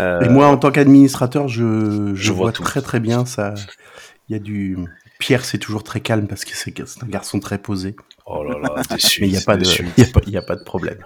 [0.00, 3.54] Euh, Et moi, en tant qu'administrateur, je, je, Je vois très très bien ça.
[4.28, 4.78] Il y a du.
[5.18, 7.94] Pierre, c'est toujours très calme parce que c'est un garçon très posé.
[8.26, 9.20] Oh là là, déçu.
[9.20, 10.64] Mais il n'y a, pas de- il y a, pas- il y a pas de
[10.64, 10.98] problème.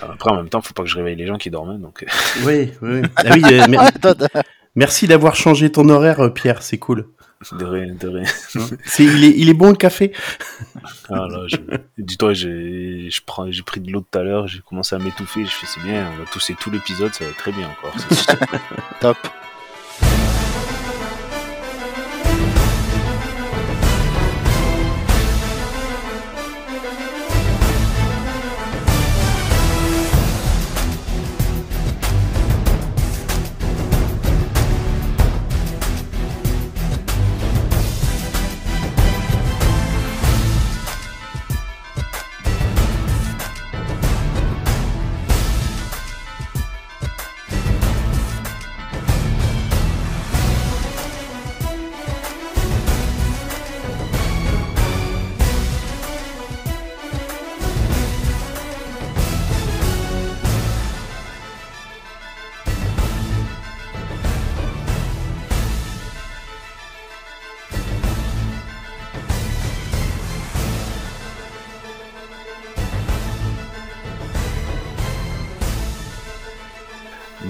[0.00, 1.78] Après, en même temps, faut pas que je réveille les gens qui dorment.
[1.80, 2.06] Donc, euh,
[2.46, 3.02] Oui, oui.
[3.16, 3.66] Ah oui euh,
[4.74, 7.08] merci d'avoir changé ton horaire, euh, Pierre, c'est cool.
[7.58, 8.24] de rien, de rien.
[8.84, 10.12] C'est, il, est, il est bon le café?
[11.08, 11.56] Ah là, je...
[11.98, 15.44] dis-toi, j'ai, je prends, j'ai pris de l'eau tout à l'heure, j'ai commencé à m'étouffer,
[15.44, 17.94] je fais c'est bien, on va tousser tout l'épisode, ça va être très bien encore.
[19.00, 19.16] Top.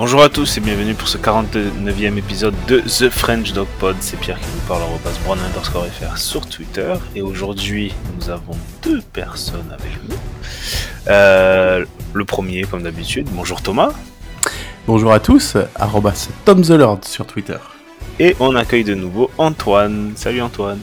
[0.04, 3.94] Bonjour à tous et bienvenue pour ce 49e épisode de The French Dog Pod.
[4.00, 4.82] C'est Pierre qui vous parle,
[5.24, 6.92] brown underscore fr sur Twitter.
[7.14, 10.16] Et aujourd'hui, nous avons deux personnes avec nous.
[11.06, 13.92] Euh, le premier, comme d'habitude, bonjour Thomas.
[14.88, 17.58] Bonjour à tous, arrobas Tom the Lord sur Twitter.
[18.18, 20.14] Et on accueille de nouveau Antoine.
[20.16, 20.80] Salut Antoine.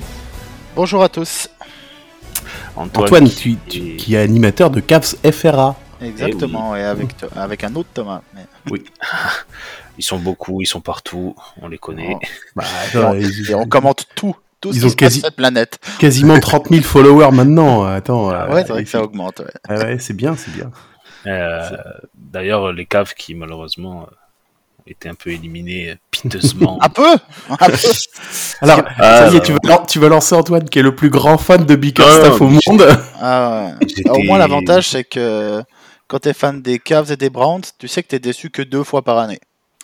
[0.78, 1.50] Bonjour à tous.
[2.78, 5.76] Antoine, qui- tu, tu- qui est animateur de Cavs FRA.
[6.02, 8.22] Exactement, et avec, to- avec un autre Thomas.
[8.34, 8.46] mais-
[9.98, 12.16] Ils sont beaucoup, ils sont partout, on les connaît.
[12.16, 12.20] Oh.
[12.56, 14.36] Bah, Et on, ils- et on commente tout.
[14.62, 15.80] Tout Ils ce qui ont se passe quasi- sur cette planète.
[16.00, 17.84] quasiment 30 000 followers maintenant.
[17.86, 19.40] Attends, euh, ouais, c'est vrai que ça augmente.
[19.40, 19.46] ouais.
[19.70, 20.72] ah ouais, c'est bien, c'est bien.
[21.28, 21.70] Euh,
[22.16, 24.14] D'ailleurs, les caves qui malheureusement euh,
[24.88, 26.78] étaient un peu éliminés euh, piteusement.
[26.82, 27.08] Un peu
[27.50, 27.74] Un peu
[28.62, 30.84] Alors, Ah, ça y est, euh, tu vas, lan- tu vas lancer Antoine, qui est
[30.84, 32.86] le plus grand fan de Ah, Bickerstaff au mais monde.
[33.22, 34.10] Ah ouais.
[34.12, 35.62] Au moins, l'avantage, c'est que
[36.10, 38.84] quand t'es fan des Cavs et des Browns, tu sais que t'es déçu que deux
[38.84, 39.40] fois par année.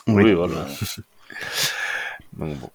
[0.06, 0.66] Oui, voilà.
[2.34, 2.70] Donc, bon.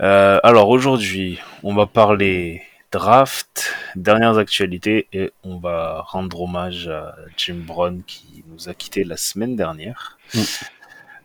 [0.00, 2.62] Euh, alors aujourd'hui, on va parler
[2.92, 9.04] draft, dernières actualités, et on va rendre hommage à Jim Brown qui nous a quitté
[9.04, 10.40] la semaine dernière, Mm.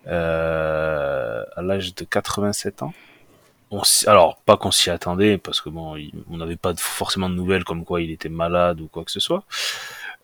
[0.07, 2.93] euh, à l'âge de 87 ans.
[3.71, 7.29] On alors, pas qu'on s'y attendait, parce que bon, il- on n'avait pas de- forcément
[7.29, 9.43] de nouvelles comme quoi il était malade ou quoi que ce soit.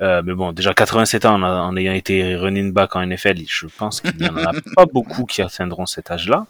[0.02, 4.02] Euh, mais bon, déjà 87 ans en, ayant été running back en NFL, je pense
[4.02, 6.48] qu'il n'y en a pas beaucoup qui atteindront cet âge-là.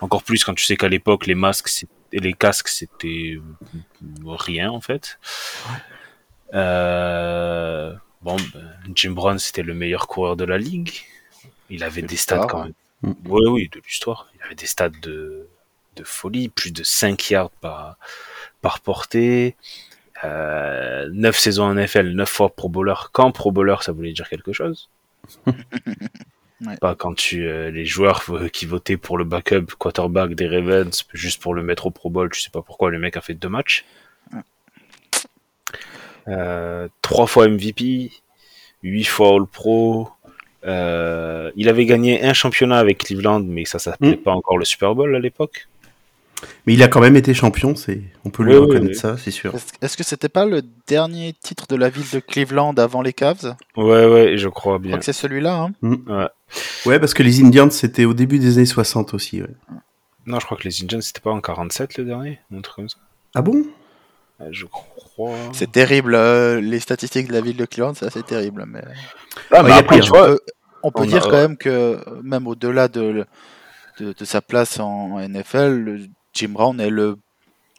[0.00, 3.38] Encore plus quand tu sais qu'à l'époque, les masques et les casques, c'était
[4.26, 5.18] rien en fait.
[6.54, 10.92] Euh, bon, ben, Jim Brown, c'était le meilleur coureur de la ligue.
[11.70, 12.72] Il avait De des stats quand même.
[13.02, 13.12] Mm.
[13.26, 14.28] Oui, oui, de l'histoire.
[14.36, 15.48] Il avait des stats de,
[15.96, 17.96] de folie, plus de 5 yards par,
[18.62, 19.56] par portée.
[20.24, 22.94] Euh, 9 saisons en NFL, 9 fois Pro Bowler.
[23.12, 24.88] Quand Pro Bowler, ça voulait dire quelque chose?
[26.66, 26.76] Ouais.
[26.80, 31.40] Pas quand tu euh, les joueurs qui votaient pour le backup quarterback des Ravens juste
[31.40, 33.48] pour le mettre au Pro Bowl, tu sais pas pourquoi le mec a fait deux
[33.48, 33.84] matchs.
[34.32, 34.40] Ouais.
[36.26, 38.10] Euh, trois fois MVP,
[38.82, 40.08] huit fois All Pro.
[40.64, 44.22] Euh, il avait gagné un championnat avec Cleveland, mais ça s'appelait Mm.
[44.22, 45.68] pas encore le Super Bowl à l'époque.
[46.66, 48.94] Mais il a quand même été champion, c'est, on peut lui Oui, reconnaître oui.
[48.94, 49.52] ça, c'est sûr.
[49.82, 53.56] Est-ce que c'était pas le dernier titre de la ville de Cleveland avant les Cavs?
[53.76, 54.98] Je Ouais, ouais, je crois crois bien.
[54.98, 55.56] que c'est celui-là.
[55.62, 56.28] Hein Ouais.
[56.86, 59.42] Ouais, parce que les Indians, c'était au début des années 60 aussi.
[59.42, 59.48] ouais.
[60.26, 62.88] Non, je crois que les Indians, c'était pas en 47 le dernier, un truc comme
[62.88, 62.98] ça.
[63.34, 63.64] Ah bon?
[64.40, 65.34] Euh, Je crois.
[65.52, 66.14] c'est terrible.
[66.14, 68.64] euh, les statistiques de la ville de Cleveland, c'est assez terrible.
[68.68, 68.82] Mais...
[69.50, 70.40] Ah, mais après, tu vois, on peut,
[70.84, 73.24] on peut on a- dire quand même que euh, même au-delà de,
[74.00, 76.06] de, de sa place en, en NFL, le-
[76.38, 77.18] Jim Brown est le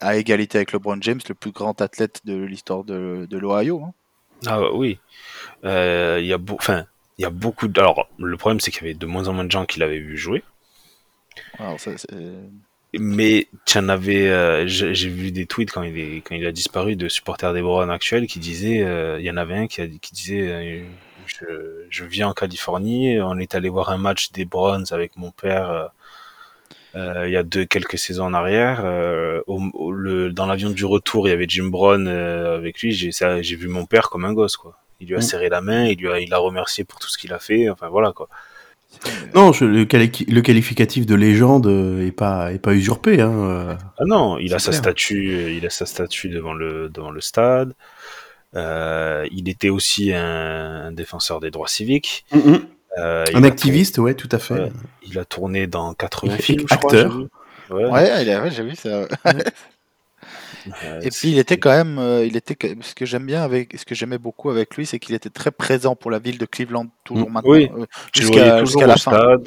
[0.02, 3.84] à égalité avec LeBron James, le plus grand athlète de l'histoire de, de l'Ohio.
[3.84, 3.94] hein.
[4.46, 4.98] Ah oui.
[5.66, 6.56] Euh, Il y a beau...
[6.56, 6.86] enfin,
[7.18, 7.80] il y a beaucoup de...
[7.80, 10.00] Alors, le problème, c'est qu'il y avait de moins en moins de gens qui l'avaient
[10.00, 10.44] vu jouer.
[11.58, 12.08] Alors, ça, c'est-
[12.98, 14.30] Mais en avais...
[14.30, 16.16] euh, J'ai vu des tweets quand il, est...
[16.22, 18.84] quand il a disparu de supporters des Browns actuels qui disaient...
[18.84, 19.88] euh, Il y en avait un qui, a...
[19.88, 20.48] qui disait...
[20.50, 20.84] euh,
[21.26, 21.46] je...
[21.90, 25.92] je vis en Californie, on est allé voir un match des Browns avec mon père...
[26.96, 30.70] euh, il y a deux quelques saisons en arrière, euh, au, au- le, dans l'avion
[30.72, 32.92] du retour, il y avait Jim Brown euh, avec lui.
[32.92, 34.78] J'ai ça- j'ai vu mon père comme un gosse, quoi.
[35.00, 35.22] Il lui a Mm.
[35.22, 37.70] serré la main, il lui a, il l'a remercié pour tout ce qu'il a fait.
[37.70, 38.28] Enfin voilà, quoi.
[39.36, 41.68] Non, je- le, quali- le qualificatif de légende
[42.02, 43.22] est pas est pas usurpé.
[43.22, 43.78] Hein.
[44.00, 47.76] Ah non, il a sa statue, il a sa statue devant le devant le stade.
[48.56, 52.26] Il était aussi un, un défenseur des droits civiques.
[53.00, 54.56] Euh, Un activiste, ouais, tout à fait.
[54.56, 54.72] Tourné-
[55.04, 56.92] il a tourné dans 80 Et films, je crois.
[56.94, 57.12] acteur.
[57.12, 57.28] j'ai vu.
[57.72, 57.90] Ouais.
[57.92, 58.90] Ouais, il a- ouais, j'ai vu ça.
[58.90, 59.08] Euh,
[61.02, 63.86] Et puis il était quand même, euh, il était ce que j'aime bien avec, ce
[63.86, 66.88] que j'aimais beaucoup avec lui, c'est qu'il était très présent pour la ville de Cleveland
[67.06, 67.34] toujours Mm.
[67.34, 67.70] maintenant, Oui.
[67.78, 69.38] euh, jusqu'à la fin.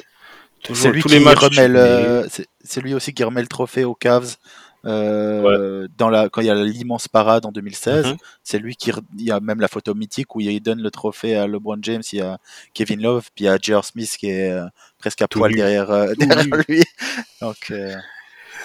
[0.73, 2.27] C'est lui tous qui les remet le
[2.63, 4.37] c'est lui aussi qui remet le trophée aux Cavs
[4.85, 8.05] euh, dans la quand il y a l'immense parade en 2016.
[8.07, 8.17] Mhm.
[8.43, 11.35] C'est lui qui, il y a même la photo mythique où il donne le trophée
[11.35, 12.37] à LeBron James, il y a
[12.73, 13.83] Kevin Love, puis il y a J.R.
[13.85, 14.65] Smith qui est euh,
[14.97, 16.83] presque à Tout poil derrière, euh, derrière lui.
[17.41, 17.95] Donc euh,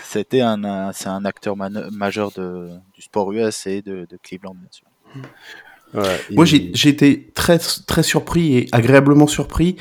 [0.05, 4.55] c'était un, un- c'est un acteur majeur de, du sport US et de, de Cleveland
[4.55, 4.87] bien sûr.
[5.94, 9.76] Ouais, Moi, j'ai été très très surpris et agréablement surpris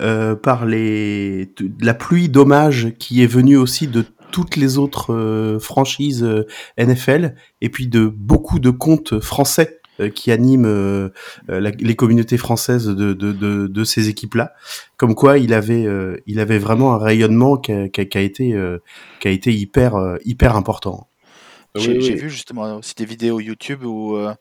[0.00, 5.58] euh, par les la pluie d'hommages qui est venue aussi de toutes les autres euh,
[5.60, 6.46] franchises euh,
[6.76, 11.10] NFL et puis de beaucoup de comptes français euh, qui animent euh,
[11.48, 14.54] la- les communautés françaises de, de, de, de ces équipes-là.
[14.96, 18.18] Comme quoi, il avait euh, il avait vraiment un rayonnement qui a, qui a- qui
[18.18, 18.78] a été euh,
[19.20, 21.08] qui a été hyper euh, hyper important.
[21.74, 22.14] Oui, J'ai oui.
[22.14, 24.34] vu justement aussi des vidéos YouTube où euh,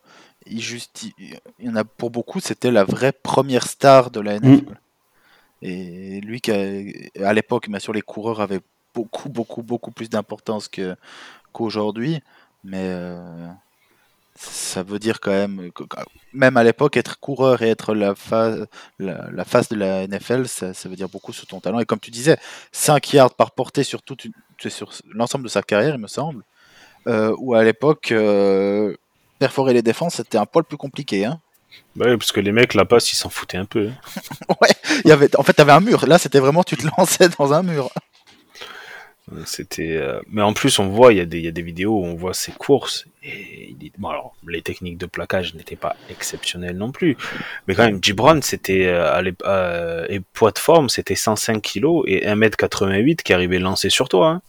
[0.48, 4.40] il, justi- il y en a pour beaucoup, c'était la vraie première star de la
[4.40, 4.78] NFL.
[5.62, 8.62] Et lui, qui a- à l'époque, bien sûr, les coureurs avaient
[8.94, 10.96] beaucoup, beaucoup, beaucoup plus d'importance que-
[11.54, 12.22] qu'aujourd'hui.
[12.64, 13.48] Mais euh,
[14.36, 15.84] ça veut dire quand même, que-
[16.34, 18.56] même à l'époque, être coureur et être la, fa-
[19.00, 21.80] la, la face de la NFL, ça, ça veut dire beaucoup sur ton talent.
[21.80, 22.38] Et comme tu disais,
[22.72, 24.34] 5 yards par portée sur, toute une-
[24.70, 26.44] sur l'ensemble de sa carrière, il me semble.
[27.08, 28.96] Euh, où à l'époque, euh,
[29.40, 31.26] perforer les défenses, c'était un poil plus compliqué.
[31.26, 31.40] Hein.
[31.96, 33.90] Bah ouais, parce que les mecs, la passe, ils s'en foutaient un peu.
[33.90, 34.56] hein.
[35.06, 36.06] Il y avait, en fait, tu avais un mur.
[36.06, 37.90] Là, c'était vraiment, tu te lançais dans un mur.
[39.46, 41.62] C'était, euh, mais en plus, on voit, il y, a des, il y a des
[41.62, 43.06] vidéos où on voit ses courses.
[43.24, 47.16] Et il bon, alors, les techniques de plaquage n'étaient pas exceptionnelles non plus.
[47.68, 52.04] Mais quand même, Gibran, c'était, euh, à euh, et poids de forme, c'était 105 kilos
[52.08, 54.28] et 1m88 qui arrivait lancé sur toi.
[54.30, 54.42] hein.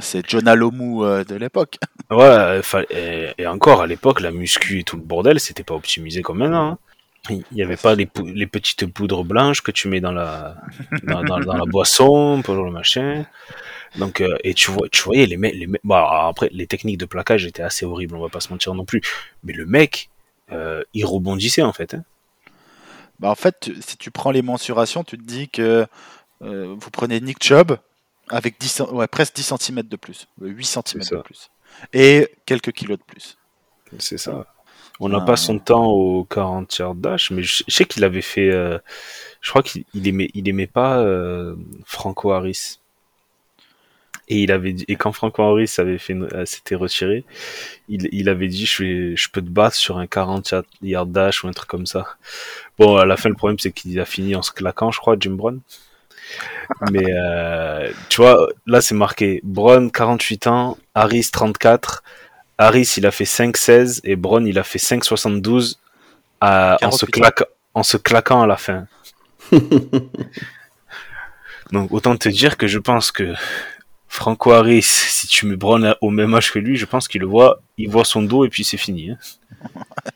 [0.00, 1.76] C'est Jonah Lomu euh, de l'époque.
[2.10, 5.74] Ouais, euh, et, et encore, à l'époque, la muscu et tout le bordel, c'était pas
[5.74, 6.72] optimisé comme maintenant.
[6.72, 6.78] hein.
[7.28, 10.54] Il n'y avait pas les, les petites poudres blanches que tu mets dans la,
[11.02, 13.24] dans, dans- dans la boisson pour le machin.
[13.98, 17.06] Donc, euh, et tu, vois, tu voyais les mecs, les alors après, les techniques de
[17.06, 19.00] plaquage étaient assez horribles, on va pas se mentir non plus.
[19.44, 20.10] Mais le mec,
[20.52, 21.94] euh, il rebondissait en fait.
[21.94, 22.04] hein.
[23.18, 25.86] Bah, en fait, tu- si tu prends les mensurations, tu te dis que
[26.42, 27.78] euh, vous prenez Nick Chubb
[28.28, 31.16] avec 10, cent- ouais, presque 10 cm de plus, euh, 8 cm ça.
[31.16, 31.50] de plus.
[31.94, 33.38] Et quelques kilos de plus.
[33.98, 34.46] C'est ça.
[35.00, 35.24] On n'a Ah.
[35.24, 38.50] pas son temps au 40 yards dash, mais je, je sais qu'il avait fait.
[38.50, 38.78] euh,
[39.40, 41.54] je crois qu'il il aimait, il aimait pas euh,
[41.84, 42.78] Franco Harris.
[44.28, 47.24] Et il avait dit, et quand Franco Harris avait fait, euh, s'était retiré,
[47.88, 50.52] il, il avait dit, je, vais, je peux te battre sur un 40
[50.82, 52.06] yard dash ou un truc comme ça.
[52.78, 55.16] Bon, à la fin, le problème, c'est qu'il a fini en se claquant, je crois,
[55.18, 55.60] Jim Brown.
[56.90, 62.02] Mais, euh, tu vois, là, c'est marqué Brown, 48 ans, Harris, 34.
[62.58, 65.78] Harris, il a fait 5-16 et Brown, il a fait 5-72
[66.40, 67.20] à- en, se 48 ans.
[67.20, 67.44] claquant,
[67.74, 68.86] en se claquant à la fin.
[71.72, 73.34] Donc, autant te dire que je pense que
[74.16, 77.26] Franco Harris, si tu mets Brown au même âge que lui, je pense qu'il le
[77.26, 79.10] voit, il voit son dos et puis c'est fini.
[79.10, 79.18] hein.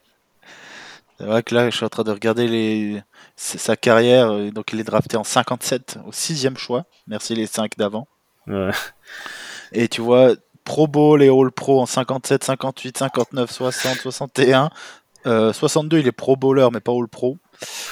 [1.19, 3.03] C'est vrai que là, je suis en train de regarder les...
[3.37, 4.31] sa carrière.
[4.31, 6.87] euh, Donc, il est drafté en 57 au sixième choix.
[7.07, 8.09] Merci les 5 d'avant.
[8.47, 8.71] Ouais.
[9.73, 10.33] Et tu vois,
[10.65, 14.71] Pro Bowl et All Pro en 57, 58, 59, 60, 61.
[15.27, 17.37] Euh, 62, il est Pro Bowler, mais pas All Pro.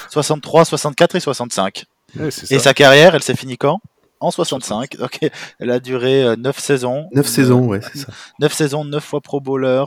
[0.09, 1.85] 63, 64 et 65.
[2.15, 2.63] Ouais, c'est Et ça.
[2.63, 3.79] sa carrière, elle s'est finie quand?
[4.19, 4.97] En 65.
[4.97, 5.19] Donc,
[5.59, 7.07] elle a duré 9 saisons.
[7.13, 8.07] 9 saisons, ouais, c'est ça.
[8.39, 9.85] 9 saisons, 9 fois Pro Bowler,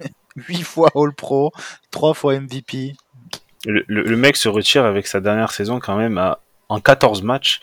[0.36, 1.52] 8 fois All Pro,
[1.90, 2.94] 3 fois MVP.
[3.66, 7.22] Le, le- le mec se retire avec sa dernière saison quand même à, en 14
[7.22, 7.60] matchs,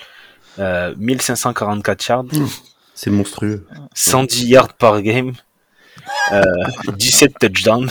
[0.60, 2.25] euh, 1544 yards,
[2.94, 3.68] C'est monstrueux.
[3.94, 5.34] 110 yards par game,
[6.34, 6.44] euh,
[6.98, 7.90] 17 touchdowns.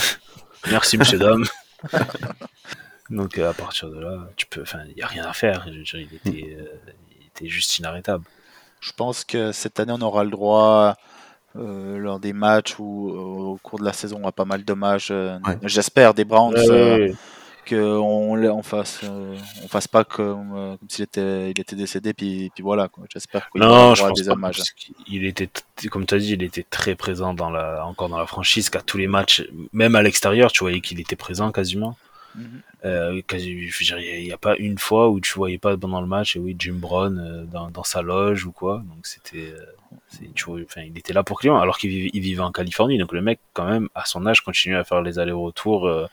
[0.70, 1.44] Merci, monsieur Dom.
[3.10, 5.66] Donc, euh, à partir de là, tu peux, enfin, il n'y a rien à faire.
[5.66, 6.64] Je dire, il, était, euh,
[7.40, 8.24] était juste inarrêtable.
[8.80, 10.96] Je pense que cette année, on aura le droit,
[11.56, 14.64] euh, lors des matchs ou euh, au cours de la saison, on aura pas mal
[14.64, 15.08] d'hommages.
[15.10, 15.58] euh, Ouais.
[15.64, 16.54] J'espère des Browns.
[16.54, 17.14] Ouais, euh, ouais, ouais.
[17.68, 22.14] qu'on on fasse euh, on fasse pas comme, euh, comme s'il était il était décédé
[22.14, 24.32] puis, puis voilà j'espère qu'il aura je à des pas.
[24.32, 24.62] hommages
[25.06, 25.48] qu'il était,
[25.90, 28.80] comme tu as dit, il était très présent dans la, encore dans la franchise, qu'à
[28.80, 31.96] tous les matchs, même à l'extérieur, tu voyais qu'il était présent quasiment.
[32.34, 32.62] Mhm.
[32.82, 36.38] Dire, il n'y a pas une fois où tu voyais pas pendant le match, et
[36.38, 38.82] oui, Jim Brown euh, dans, sa loge ou quoi.
[38.86, 42.98] Donc c'était, euh, il était là pour Clément, alors qu'il vivait, vivait en Californie.
[42.98, 46.08] Donc le mec, quand même, à son âge, continue à faire les allers-retours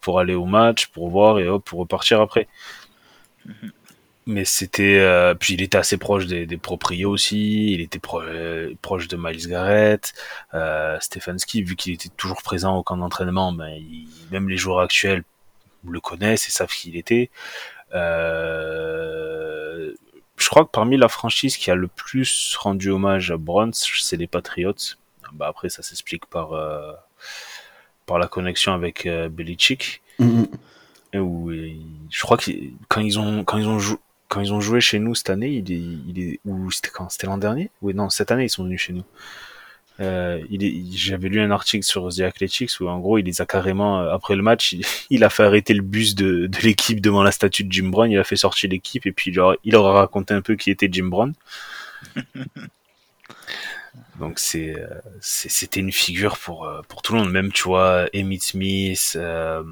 [0.00, 2.48] pour aller au match, pour voir et hop, pour repartir après.
[4.30, 7.72] Mais c'était, euh, puis il était assez proche des, des proprios aussi.
[7.72, 10.12] Il était pro- euh, proche de Miles Garrett,
[10.54, 13.52] euh, Stefanski, vu qu'il était toujours présent au camp d'entraînement.
[13.52, 15.24] Ben, il- même les joueurs actuels
[15.88, 17.28] le connaissent et savent qui il était.
[18.60, 19.92] Euh,
[20.36, 24.16] je crois que parmi la franchise qui a le plus rendu hommage à Browns, c'est
[24.16, 24.74] les Patriots.
[25.32, 26.50] Bah après, ça s'explique par
[28.06, 30.02] par la connexion avec Belichick.
[31.14, 32.50] Où il- je crois que
[32.88, 33.96] quand ils ont quand ils ont joué
[34.30, 37.10] quand ils ont joué chez nous cette année, il est il est ou c'était quand?
[37.10, 37.70] C'était l'an dernier?
[37.82, 39.04] Oui non cette année ils sont venus chez nous.
[40.00, 43.42] Euh, il est, j'avais lu un article sur The Athletics où en gros il les
[43.42, 46.58] a carrément euh, après le match il, il a fait arrêter le bus de, de
[46.62, 49.56] l'équipe devant la statue de Jim Brown il a fait sortir l'équipe et puis genre,
[49.64, 51.34] il leur a raconté un peu qui était Jim Brown.
[54.20, 54.86] Donc c'est euh,
[55.20, 57.32] c'était une figure pour euh, pour tout le monde.
[57.32, 59.62] Même tu vois Emmitt Smith euh,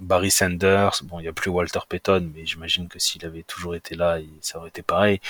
[0.00, 3.74] Barry Sanders bon il y a plus Walter Payton mais j'imagine que s'il avait toujours
[3.74, 5.20] été là ça aurait été pareil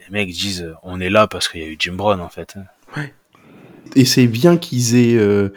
[0.00, 2.28] les mecs disent euh, on est là parce qu'il y a eu Jim Brown en
[2.28, 2.64] fait hein.
[3.94, 5.50] Et c'est bien qu'ils aient, euh,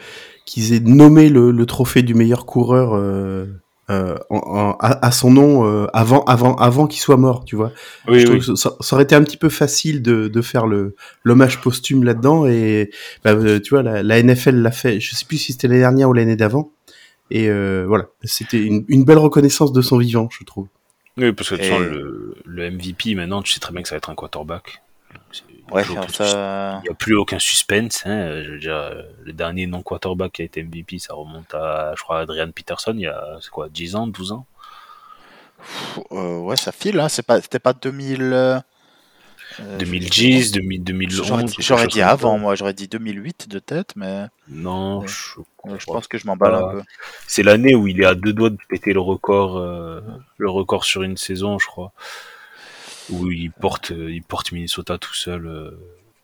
[0.44, 3.46] qu'ils aient nommé le, le trophée du meilleur coureur euh,
[3.88, 7.72] euh, en- en- à, à son nom avant, avant, avant qu'il soit mort, tu vois.
[8.08, 10.66] oui Je trouve que ça, ça aurait été un petit peu facile de, de faire
[10.66, 12.90] le l'hommage posthume là-dedans et
[13.24, 15.00] bah, tu vois la, la NFL l'a fait.
[15.00, 16.72] Je sais plus si c'était l'année dernière ou l'année d'avant.
[17.30, 20.68] Et euh, voilà, c'était une, une belle reconnaissance de son vivant, je trouve.
[21.16, 23.82] Oui, parce que de toute Et- façon, le, le MVP, maintenant, tu sais très bien
[23.82, 24.82] que ça va être un quarterback.
[25.12, 28.02] Il y a Ouais, ça, n'y a plus aucun suspense.
[28.06, 28.42] Hein.
[28.44, 28.92] Je veux dire,
[29.24, 33.00] le dernier non-quarterback qui a été MVP, ça remonte à, je crois, Adrian Peterson, il
[33.00, 34.46] y a, c'est quoi, 10 ans, 12 ans?
[36.12, 37.08] Euh, ouais, ça file, hein.
[37.26, 38.62] Pas, c'était pas 2000.
[39.60, 41.54] Euh, euh, 2010, 2000, 2011.
[41.58, 46.06] J'aurais, dit avant, moi, j'aurais dit 2008 de tête, mais Non, je, euh, je pense
[46.08, 46.82] que je m'emballe un peu.
[47.26, 50.00] c'est l'année où il est à deux doigts de péter le record, euh,
[50.38, 51.92] le record sur une saison, je crois.
[53.10, 55.46] Où il porte, euh, il porte Minnesota tout seul.
[55.46, 55.70] euh,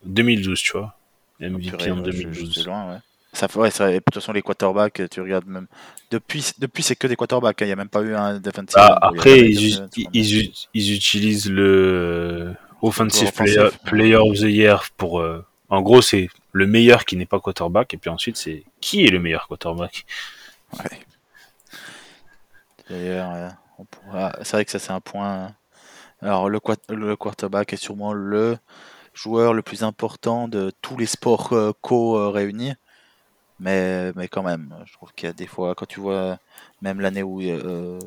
[0.05, 0.95] 2012, tu vois.
[1.39, 2.51] MVP Purée, en ouais, je- je 2012.
[2.51, 2.97] suis loin, ouais.
[3.31, 5.65] Ça, ouais, ça, et de toute façon, les quarterbacks, tu regardes même.
[6.11, 7.59] Depuis, depuis c'est que des quarterbacks.
[7.61, 7.65] hein.
[7.65, 8.75] Il n'y a même pas eu un defensive.
[8.75, 15.19] Ah, après, ils utilisent le Offensive player, player of the Year pour.
[15.19, 19.05] euh, en gros, c'est le meilleur qui n'est pas quarterback, et puis ensuite, c'est qui
[19.05, 20.05] est le meilleur quarterback
[20.73, 20.99] Ouais.
[22.89, 23.49] D'ailleurs, euh,
[23.89, 25.53] pourra- c'est vrai que ça, c'est un point.
[26.21, 28.57] Alors, le, quat- le quarterback est sûrement le
[29.13, 32.73] joueur le plus important de tous les sports euh, co réunis.
[33.59, 36.37] Mais, mais quand même, je trouve qu'il y a des fois, quand tu vois,
[36.81, 37.41] même l'année où.
[37.41, 37.99] euh,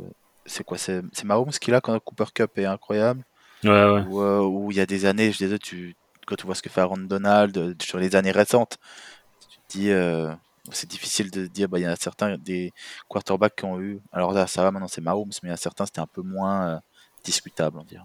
[0.45, 3.23] c'est quoi C'est c'est Mahomes qui l'a quand Cooper Cup est incroyable.
[3.65, 4.03] Ouais, ouais.
[4.09, 5.97] Où, euh, où il y a des années, je disais, tu,
[6.27, 8.79] quand tu vois ce que fait Aaron Donald euh, sur les années récentes,
[9.51, 10.33] tu te dis, euh,
[10.73, 12.73] c'est difficile de dire, bah, il y en a certains des
[13.09, 15.55] quarterbacks qui ont eu, alors là, ça va, maintenant c'est Mahomes, mais il y en
[15.55, 16.79] a certains, c'était un peu moins euh,
[17.25, 18.03] discutable, on dirait.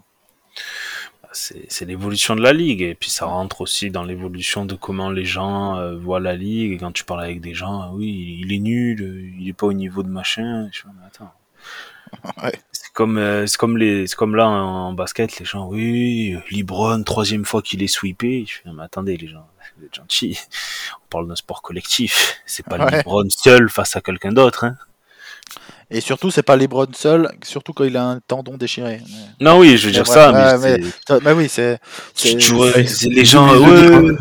[1.34, 5.10] C'est c'est l'évolution de la ligue, et puis ça rentre aussi dans l'évolution de comment
[5.10, 6.74] les gens euh, voient la ligue.
[6.74, 9.74] Et quand tu parles avec des gens, oui, il est nul, il est pas au
[9.74, 10.68] niveau de machin.
[10.74, 11.32] Je attends.
[12.44, 12.52] Ouais.
[12.72, 16.36] C'est comme, euh, c'est comme les, c'est comme là en, en basket, les gens, oui,
[16.50, 18.46] Libron, troisième fois qu'il est sweepé.
[18.48, 20.38] Je fais, mais attendez, les gens, vous êtes gentils.
[21.06, 22.42] On parle d'un sport collectif.
[22.46, 22.98] C'est pas Ouais.
[22.98, 24.78] Libron seul face à quelqu'un d'autre, hein.
[25.94, 29.02] Et surtout, c'est pas LeBron seul, surtout quand il a un tendon déchiré.
[29.40, 31.80] Mais, Non, oui, je veux dire ouais, ça, ouais, mais, mais- c'est- mais oui, c'est.
[33.10, 34.16] les gens, ouais,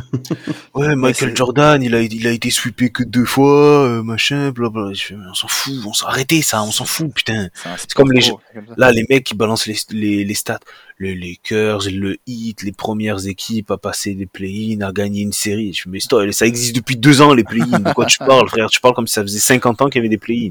[0.74, 4.94] ouais, Michael Jordan, il a, il a été sweepé que deux fois, euh, machin, blablabla.
[4.94, 7.48] Je fais, mais on s'en fout, on s'en arrêtez ça, on s'en fout, putain.
[7.76, 8.32] C'est comme les ça.
[8.76, 10.58] Là, les mecs qui balancent les, les, les stats,
[11.00, 15.72] le Lakers, le Heat, les premières équipes à passer des play-in, à gagner une série.
[15.72, 17.78] Je fais, mais stop, ça existe depuis deux ans, les play-in.
[17.78, 18.68] De quoi tu parles, frère?
[18.68, 20.50] Tu parles comme si ça faisait 50 ans qu'il y avait des play-in.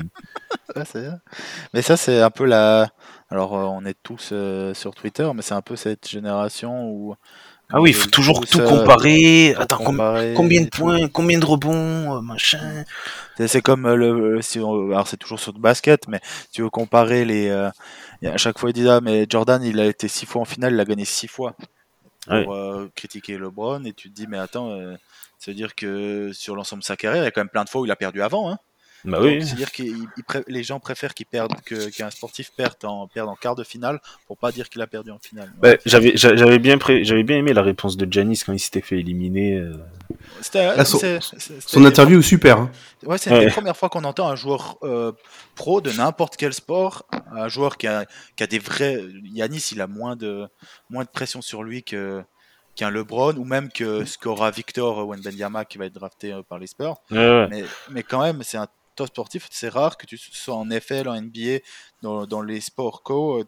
[0.75, 0.83] Ouais.
[1.71, 2.89] Mais ça, c'est un peu la.
[3.29, 7.13] Alors, euh, on est tous euh, sur Twitter, mais c'est un peu cette génération où.
[7.71, 9.53] Ah oui, il faut toujours tout euh, comparer.
[9.55, 10.81] Attends, comparer combien de tout.
[10.81, 12.83] points, combien de rebonds, machin.
[13.37, 14.39] C'est- comme le.
[14.91, 16.19] Alors, c'est toujours sur le basket, mais
[16.51, 17.69] tu veux comparer les.
[18.27, 20.73] À chaque fois, ils disent Ah, mais Jordan, il a été six fois en finale,
[20.73, 21.55] il a gagné six fois.
[22.25, 22.45] Pour Ouais.
[22.49, 24.95] euh, critiquer LeBron, et tu te dis Mais attends, euh,
[25.39, 27.63] ça veut dire que sur l'ensemble de sa carrière, il y a quand même plein
[27.63, 28.51] de fois où il a perdu avant.
[28.51, 28.57] Hein.
[29.05, 29.41] Bah oui.
[29.45, 29.83] C'est-à-dire que
[30.47, 34.01] les gens préfèrent qu'il perde que- qu'un sportif perde en, perde en quart de finale
[34.27, 35.51] pour pas dire qu'il a perdu en finale.
[35.61, 38.59] Bah, j'avais j'a- j'avais bien pré- j'avais bien aimé la réponse de Janis quand il
[38.59, 39.55] s'était fait éliminer.
[39.55, 39.73] euh.
[40.55, 42.57] Ah, son- interview est super.
[42.57, 42.71] Hein.
[43.03, 43.45] Ouais, c'est Ouais.
[43.45, 45.11] la première fois qu'on entend un joueur euh,
[45.55, 49.01] pro de n'importe quel sport, un joueur qui a, qui a des vrais.
[49.33, 50.47] Yanis, il a moins de,
[50.89, 52.23] moins de pression sur lui que
[52.75, 56.59] qu'un LeBron ou même que ce qu'aura Victor Wenbanyama qui va être drafté euh, par
[56.59, 56.95] les Spurs.
[57.11, 57.47] Ouais, ouais.
[57.49, 58.67] Mais, mais quand même, c'est un
[58.99, 59.47] top sportif.
[59.49, 61.59] C'est rare que tu sois en FL, en NBA,
[62.01, 63.43] dans, dans les sports co, euh,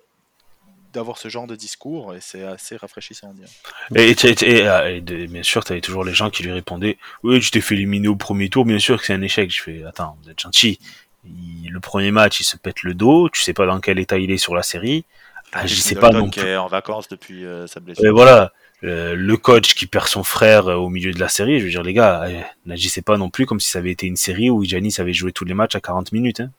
[0.94, 3.34] d'avoir ce genre de discours et c'est assez rafraîchissant.
[3.34, 3.50] dirait.
[3.96, 6.98] Et, et, et- et, et de- bien sûr, t'avais toujours les gens qui lui répondaient
[7.24, 9.50] Oui, tu t'es fait éliminer au premier tour, bien sûr que c'est un échec.
[9.54, 10.80] Je fais Attends, vous êtes gentil.
[11.26, 14.18] Il- le premier match, il se pète le dos, tu sais pas dans quel état
[14.18, 15.06] il est sur la série.
[15.54, 16.48] Ah, je sais pas non qui plus.
[16.50, 18.06] est en vacances depuis euh, sa blessure.
[18.06, 18.52] Et voilà,
[18.84, 21.72] euh, le coach qui perd son frère euh, au milieu de la série, je veux
[21.72, 24.50] dire, les gars, euh, n'agissez pas non plus comme si ça avait été une série
[24.50, 26.40] où Giannis avait joué tous les matchs à 40 minutes.
[26.40, 26.52] Hein.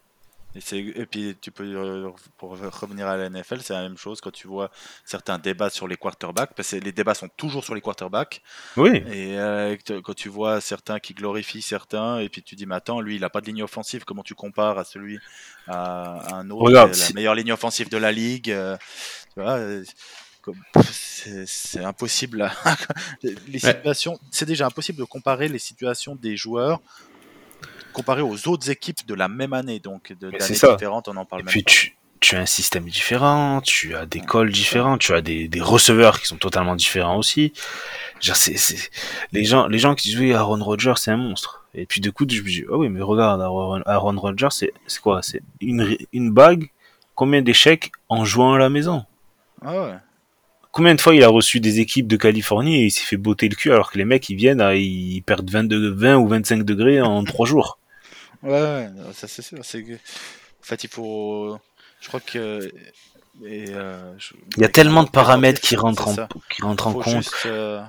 [0.54, 4.30] Et, puis, tu peux, euh, pour revenir à la NFL, c'est la même chose quand
[4.30, 4.70] tu vois
[5.04, 8.42] certains débats sur les quarterbacks, parce que les débats sont toujours sur les quarterbacks.
[8.76, 12.74] Oui, Et euh, quand tu vois certains qui glorifient certains, et puis tu dis, mais
[12.74, 15.18] attends, lui, il a pas de ligne offensive, comment tu compares à celui,
[15.68, 18.54] à, à un autre, Regarde, qui a la meilleure ligne offensive de la ligue
[19.34, 19.58] tu vois,
[20.90, 22.50] c'est c'est impossible.
[23.22, 26.80] les situations, c'est déjà impossible de comparer les situations des joueurs
[27.92, 30.72] comparé aux autres équipes de la même année, donc de- d'années c'est ça.
[30.72, 31.70] différentes, on en parle Et même puis pas.
[31.70, 35.60] tu, tu as un système différent, tu as des calls différents, tu as des, des
[35.60, 37.52] receveurs qui sont totalement différents aussi.
[38.20, 38.90] Genre, c'est, c'est...
[39.32, 41.66] Les, gens, les gens qui disent oui, Aaron Rodgers c'est un monstre.
[41.74, 44.72] Et puis du coup, je me dis, ah oui, mais regarde, Aaron, Aaron Rodgers, c'est,
[44.86, 45.20] c'est quoi?
[45.22, 46.70] C'est une, une bague,
[47.14, 49.04] combien d'échecs en jouant à la maison?
[49.62, 49.94] Ah ouais.
[50.72, 53.48] Combien de fois il a reçu des équipes de Californie et il s'est fait botter
[53.48, 56.64] le cul alors que les mecs ils viennent, à- ils perdent 22, 20 ou 25
[56.64, 57.78] degrés en 3 jours.
[58.42, 59.64] Ouais, ouais, ça c'est sûr.
[59.64, 59.82] C'est.
[59.82, 61.58] En fait, il faut.
[62.00, 62.72] Je crois que.
[63.44, 66.30] et, euh, je- Il y a tellement de paramètres qui rentrent en, ça.
[66.48, 67.04] qui rentrent en Faut compte.
[67.04, 67.82] juste, euh,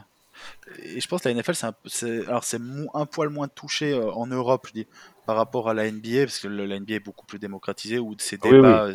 [0.84, 2.60] Et je pense que la NFL, c'est un, c'est- alors c'est
[2.94, 4.88] un poil moins touché euh, en Europe, je dis,
[5.26, 8.38] par rapport à la NBA, parce que la NBA est beaucoup plus démocratisée, où ces
[8.44, 8.90] Oui, débats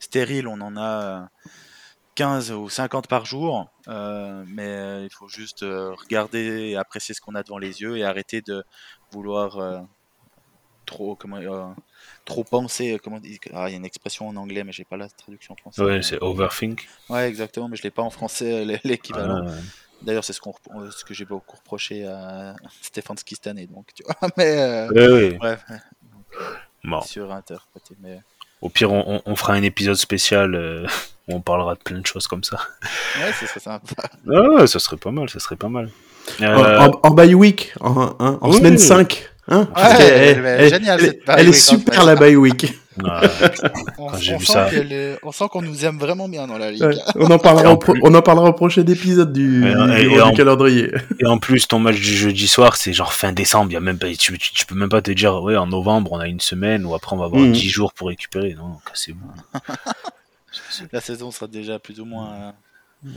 [0.00, 1.30] stériles, on en a
[2.14, 7.14] 15 ou 50 par jour, euh, mais euh, il faut juste euh, regarder et apprécier
[7.14, 8.64] ce qu'on a devant les yeux et arrêter de
[9.10, 9.80] vouloir euh,
[10.86, 11.64] trop, comment, euh,
[12.24, 13.00] trop penser.
[13.02, 13.18] Comment,
[13.52, 15.82] ah, il y a une expression en anglais, mais j'ai pas la traduction en français.
[15.82, 16.88] Ouais, c'est overthink.
[17.08, 19.42] Ouais, exactement, mais je l'ai pas en français l'équivalent.
[19.46, 19.58] Ah, ouais.
[20.02, 20.40] D'ailleurs, c'est ce,
[20.76, 24.16] euh, ce que j'ai beaucoup reproché à Stéphane Skistane, donc tu vois.
[24.36, 25.34] Mais ouais.
[25.36, 25.64] bref,
[26.84, 27.00] Bon.
[27.00, 27.94] surinterprété.
[28.00, 28.20] Mais
[28.64, 30.86] Au pire, on, on- on fera un épisode spécial euh,
[31.28, 32.58] où on parlera de plein de choses comme ça.
[33.20, 33.86] ouais, ce serait sympa.
[34.28, 35.90] Ah ouais, ça serait pas mal, ça serait pas mal.
[36.40, 38.56] En, Euh, en, en bye week, en, hein, en oui.
[38.56, 39.28] semaine 5.
[39.48, 42.62] Hein Ouais, elle- elle est cette elle en super la bye week.
[43.02, 43.10] ouais.
[43.98, 44.70] On, sent ça.
[44.70, 46.82] qu'elle est- on sent qu'on nous aime vraiment bien dans la ligue.
[46.82, 50.14] Ouais, on, en parlera on en parlera au prochain épisode du, Et- du, et- du
[50.14, 50.90] et en- calendrier.
[51.20, 53.70] Et en plus, ton match du jeudi soir, c'est genre fin décembre.
[53.72, 56.12] Y a même pas, tu, tu, tu peux même pas te dire, ouais, en novembre,
[56.12, 57.52] on a une semaine, ou après, on va avoir Mhm.
[57.52, 58.54] 10 jours pour récupérer.
[58.54, 59.60] Non, cassez-vous.
[60.92, 62.50] La saison sera déjà plus ou moins euh,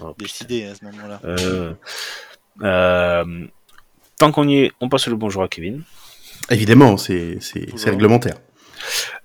[0.02, 0.14] Oh, putain.
[0.20, 1.22] décidée à ce moment-là.
[1.24, 1.72] Euh,
[2.64, 3.46] euh,
[4.18, 5.84] tant qu'on y est, on passe le bonjour à Kevin.
[6.50, 7.40] Évidemment, c'est
[7.86, 8.36] réglementaire.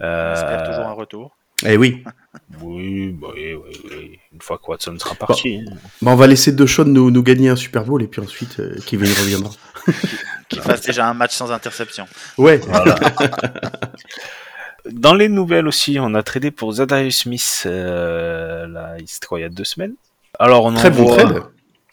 [0.01, 1.37] Euh, toujours un retour.
[1.65, 2.03] Eh oui.
[2.61, 4.19] oui, bah oui, oui, oui.
[4.33, 5.63] Une fois que Watson sera parti.
[5.65, 5.75] hein.
[6.01, 8.77] Bah, on va laisser Deshaun nous, nous gagner un Super Bowl et puis ensuite euh,
[8.85, 9.53] Kevin reviendra.
[10.49, 12.07] Qu'il fasse déjà un match sans interception.
[12.37, 12.59] Ouais.
[12.59, 12.97] Voilà.
[14.91, 18.97] Dans les nouvelles aussi, on a tradé pour Zadarius Smith, euh, là,
[19.29, 19.95] quoi, il y a deux semaines.
[20.39, 21.43] Alors, on Très bon trade.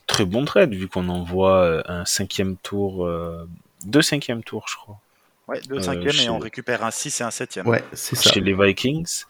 [0.07, 3.47] Très bon trade, vu qu'on envoie euh, un cinquième tour, euh,
[3.85, 4.99] deux cinquièmes tours, je crois,
[5.49, 7.67] Ouais, deux Euh, cinquièmes chez- et on récupère un 6 et un septième.
[7.67, 8.29] Ouais, c'est ça.
[8.31, 9.23] chez les Vikings,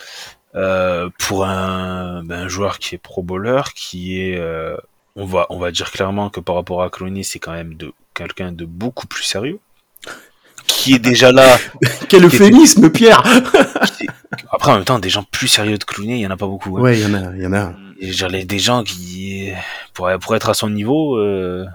[0.56, 4.76] euh, pour un, ben, un joueur qui est pro bowler, qui est, euh,
[5.16, 7.92] on va, on va dire clairement que par rapport à Clooney, c'est quand même de
[8.14, 9.60] quelqu'un de beaucoup plus sérieux,
[10.68, 11.58] qui est déjà là.
[12.10, 13.24] Quel euphémisme, Pierre
[14.52, 16.48] Après, en même temps, des gens plus sérieux de Clooney, il y en a pas
[16.48, 16.78] beaucoup.
[16.78, 16.82] hein.
[16.82, 17.74] Ouais, il y en a, il y en a.
[18.46, 19.52] Des gens qui,
[19.94, 21.66] pour, pour être à son niveau, euh,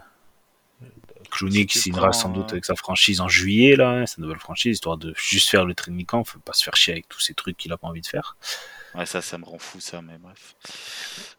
[1.35, 4.07] Clooney Si qui signera prends, sans doute euh, avec sa franchise en juillet, là, hein,
[4.07, 6.93] sa nouvelle franchise, histoire de juste faire le training camp, faut pas se faire chier
[6.93, 8.37] avec tous ces trucs qu'il a pas envie de faire.
[8.95, 10.55] Ouais, ça, ça me rend fou, ça, mais bref.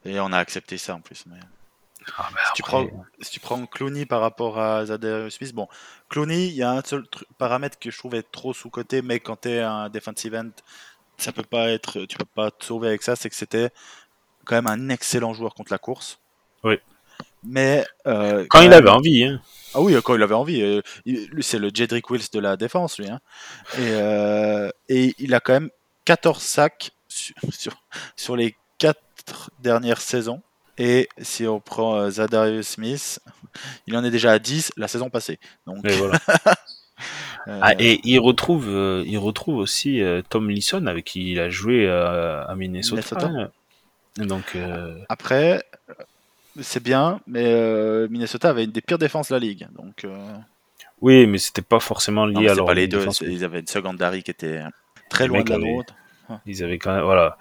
[0.03, 1.25] Et on a accepté ça en plus.
[1.27, 1.39] Mais...
[2.17, 2.87] Ah, bah, Si tu, prends,
[3.21, 5.67] si tu prends Clooney par rapport à Zadarius Smith, bon,
[6.09, 7.05] Clooney, il y a un seul
[7.37, 10.51] paramètre que je trouve être trop sous-côté, mais quand tu es un defensive end,
[11.17, 13.69] ça peut pas être, tu peux pas te sauver avec ça, c'est que c'était
[14.43, 16.19] quand même un excellent joueur contre la course.
[16.63, 16.79] Oui.
[17.47, 19.41] Mais euh, Quand il même- avait envie, hein.
[19.73, 20.61] Ah oui, quand il avait envie.
[20.61, 20.81] euh,
[21.41, 23.09] c'est le Jedrick Wills de la défense, lui.
[23.09, 23.19] hein.
[23.77, 25.69] Et, euh, et il a quand même
[26.05, 27.73] 14 sacs sur, sur,
[28.15, 30.41] sur les 4 dernières saisons.
[30.77, 33.19] Et si on prend euh, Zadarius Smith,
[33.87, 35.39] il en est déjà à 10 la saison passée.
[35.67, 36.19] Donc, Et voilà.
[37.47, 41.39] euh, Ah, et il retrouve, euh, il retrouve aussi euh, Tom Lisson avec qui il
[41.39, 43.27] a joué euh, à Minnesota.
[43.27, 43.51] Minnesota.
[44.17, 45.74] Donc, euh, après, euh,
[46.61, 49.67] c'est bien, mais euh, Minnesota avait une des pires défenses de la ligue.
[49.77, 50.33] Donc, euh,
[51.01, 52.99] oui, mais c'était pas forcément lié à leur pas les deux.
[52.99, 53.27] défensive.
[53.27, 54.61] c'est- Ils avaient une secondary qui était
[55.09, 55.93] très loin de la nôtre.
[56.45, 57.37] Ils avaient quand même, voilà.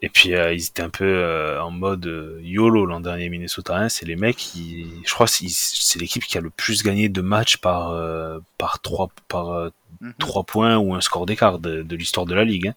[0.00, 3.76] Et puis euh, ils étaient un peu euh, en mode euh, YOLO l'an dernier Minnesota.
[3.76, 3.88] hein.
[3.88, 7.20] C'est les mecs qui, je crois, c'est c'est l'équipe qui a le plus gagné de
[7.20, 10.14] matchs par euh, par trois par euh, Mhm.
[10.20, 12.68] trois points ou un score d'écart de, de l'histoire de la ligue.
[12.68, 12.74] hein.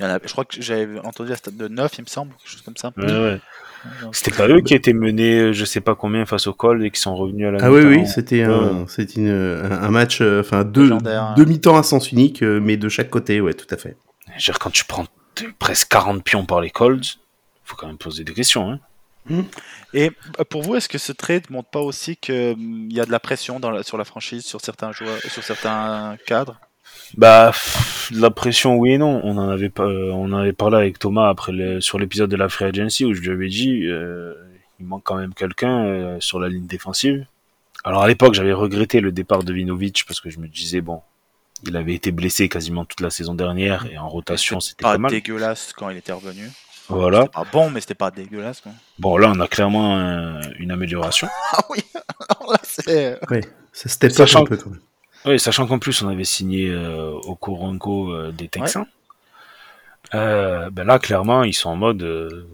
[0.00, 2.06] Il y en a- je crois que j'avais entendu la stat de 9, il me
[2.08, 2.92] semble, quelque chose comme ça.
[2.96, 3.40] Ouais, ouais.
[4.12, 6.90] C'était pas eux qui étaient menés, euh, je sais pas combien face au col et
[6.90, 10.40] qui sont revenus à la Ah oui, oui, c'était un, une- un, un match, euh,
[10.40, 11.34] enfin deux, hein.
[11.36, 13.96] deux mi-temps à sens unique, euh, mais de chaque côté, ouais, tout à fait.
[14.28, 15.06] Je veux dire, quand tu prends
[15.58, 17.18] presque 40 pions par les Colts,
[17.64, 18.70] faut quand même poser des questions.
[18.70, 18.78] Hein.
[19.94, 23.10] Et euh, pour vous, est-ce que ce trade montre pas aussi qu'il y a de
[23.12, 26.60] la pression dans la- sur la franchise, sur certains joueurs, sur certains cadres?
[27.16, 29.20] Bah, pff, de la pression, oui et non.
[29.24, 32.30] On en avait pas, euh, on en avait parlé avec Thomas après le, sur l'épisode
[32.30, 34.34] de la Free Agency où je lui avais dit, euh,
[34.80, 37.26] il manque quand même quelqu'un euh, sur la ligne défensive.
[37.84, 41.02] Alors à l'époque, j'avais regretté le départ de Vinovic parce que je me disais bon,
[41.66, 44.98] il avait été blessé quasiment toute la saison dernière et en rotation c'était Pas pas
[44.98, 45.10] mal.
[45.10, 46.48] dégueulasse quand il était revenu.
[46.88, 47.26] Voilà.
[47.26, 48.60] Pas bon, mais c'était pas dégueulasse.
[48.60, 48.72] Quoi.
[48.98, 51.28] Bon là, on a clairement un- une amélioration.
[51.52, 51.78] Ah oui,
[52.28, 53.18] alors là, c'est.
[53.72, 54.80] Ça step up Sachant un peu quand même.
[55.24, 58.86] Oui, sachant qu'en plus on avait signé euh, Okoronko euh, des Texans.
[60.14, 62.46] Euh, ben là, clairement, ils sont en mode,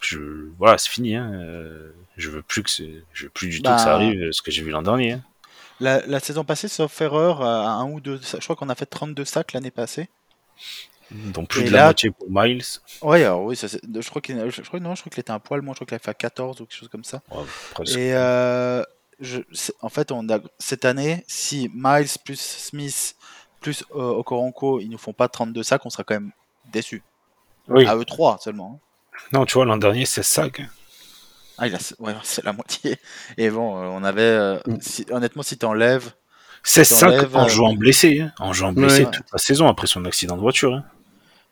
[0.00, 0.18] je,
[0.58, 1.14] voilà, c'est fini.
[1.16, 1.30] Hein,
[2.16, 3.76] je veux plus que, c'est- je veux plus du tout Bah.
[3.76, 5.12] que ça arrive, euh, ce que j'ai vu l'an dernier.
[5.12, 5.22] hein.
[5.80, 8.20] La, la saison passée, sauf erreur, à un ou deux.
[8.22, 10.08] Je crois qu'on a fait 32 sacs l'année passée.
[11.10, 12.62] Donc plus Et de là- la moitié pour Miles.
[13.02, 15.38] Ouais, alors oui, ça, je crois qu'il je crois, non, je crois qu'il était un
[15.40, 17.20] poil moins, je crois qu'il avait fait à 14 ou quelque chose comme ça.
[17.30, 17.44] Ouais.
[17.98, 18.14] Et
[19.22, 23.16] je, c'est- en fait, on a, cette année, si Miles plus Smith
[23.60, 26.32] plus euh, Okoronko, ils nous font pas 32 sacs, on sera quand même
[26.72, 27.02] déçus.
[27.68, 27.86] Oui.
[27.86, 28.80] À eux 3 seulement.
[28.82, 29.18] hein.
[29.32, 30.60] Non, tu vois, l'an dernier, c'est sacs.
[30.60, 30.68] hein.
[31.58, 32.96] Ah, il a, ouais, c'est la moitié.
[33.38, 34.20] Et bon, euh, on avait.
[34.22, 34.80] euh, Mm.
[34.80, 36.12] si- honnêtement, si t'enlèves.
[36.64, 38.20] 16 Si sacs t'enlèves, en euh, jouant blessé.
[38.22, 39.10] Hein, en jouant blessé Ouais.
[39.10, 40.74] toute la saison après son accident de voiture.
[40.74, 40.84] Hein.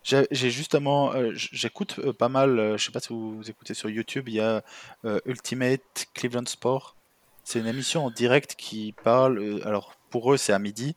[0.03, 1.13] J'ai justement.
[1.13, 2.59] euh, J'écoute euh, pas mal.
[2.59, 4.63] euh, je sais pas si vous, vous écoutez sur YouTube, il y a
[5.05, 6.95] euh, Ultimate Cleveland Sport.
[7.43, 9.39] C'est une émission en direct qui parle.
[9.39, 10.95] euh, alors, pour eux, c'est à midi.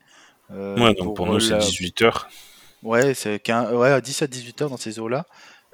[0.50, 2.26] Euh, ouais, donc pour, nous, c'est la- 18h.
[2.82, 5.24] Ouais, c'est 15 ouais, à 17-18 heures dans ces eaux-là.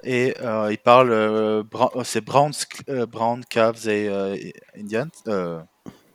[0.03, 2.53] Et euh, ils parlent, euh, Bra- euh, c'est Browns,
[2.89, 5.07] euh, Brown, Cavs et euh, et Indians.
[5.27, 5.59] Euh,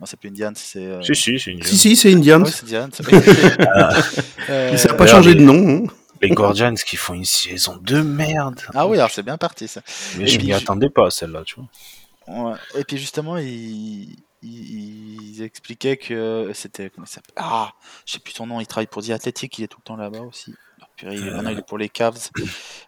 [0.01, 0.85] non, c'est plus Indians, c'est.
[0.85, 2.43] euh, Si, si, c'est une Si, si, c'est Indians.
[2.43, 2.89] ouais, Indians.
[4.49, 5.85] Euh, Il s'est pas changé les- de nom.
[5.87, 5.93] hein.
[6.23, 8.61] Les Guardians qui font une saison de merde.
[8.75, 9.83] ah oui, alors c'est bien parti ça.
[10.17, 12.51] Mais Et je puis, m'y attendais pas, celle-là, tu vois.
[12.53, 12.57] Ouais.
[12.81, 16.91] Et puis justement, ils, ils, ils expliquaient que c'était.
[16.91, 17.35] Comment s'appelle?
[17.37, 17.73] Ah,
[18.05, 19.97] je sais plus son nom, il travaille pour The Athletic, il est tout le temps
[19.97, 20.55] là-bas aussi.
[20.81, 22.31] Ah, purée, il est- maintenant il est pour les Cavs.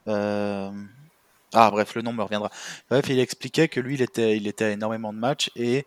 [0.06, 0.70] Euh,
[1.54, 2.50] Ah, bref, le nom me reviendra.
[2.90, 5.86] Bref, il expliquait que lui, il était, il était à énormément de matchs et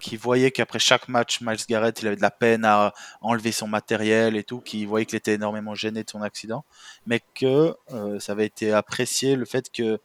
[0.00, 3.66] qu'il voyait qu'après chaque match, Miles Garrett, il avait de la peine à enlever son
[3.66, 6.64] matériel et tout, qu'il voyait qu'il était énormément gêné de son accident,
[7.06, 9.98] mais que euh, ça avait été apprécié le fait que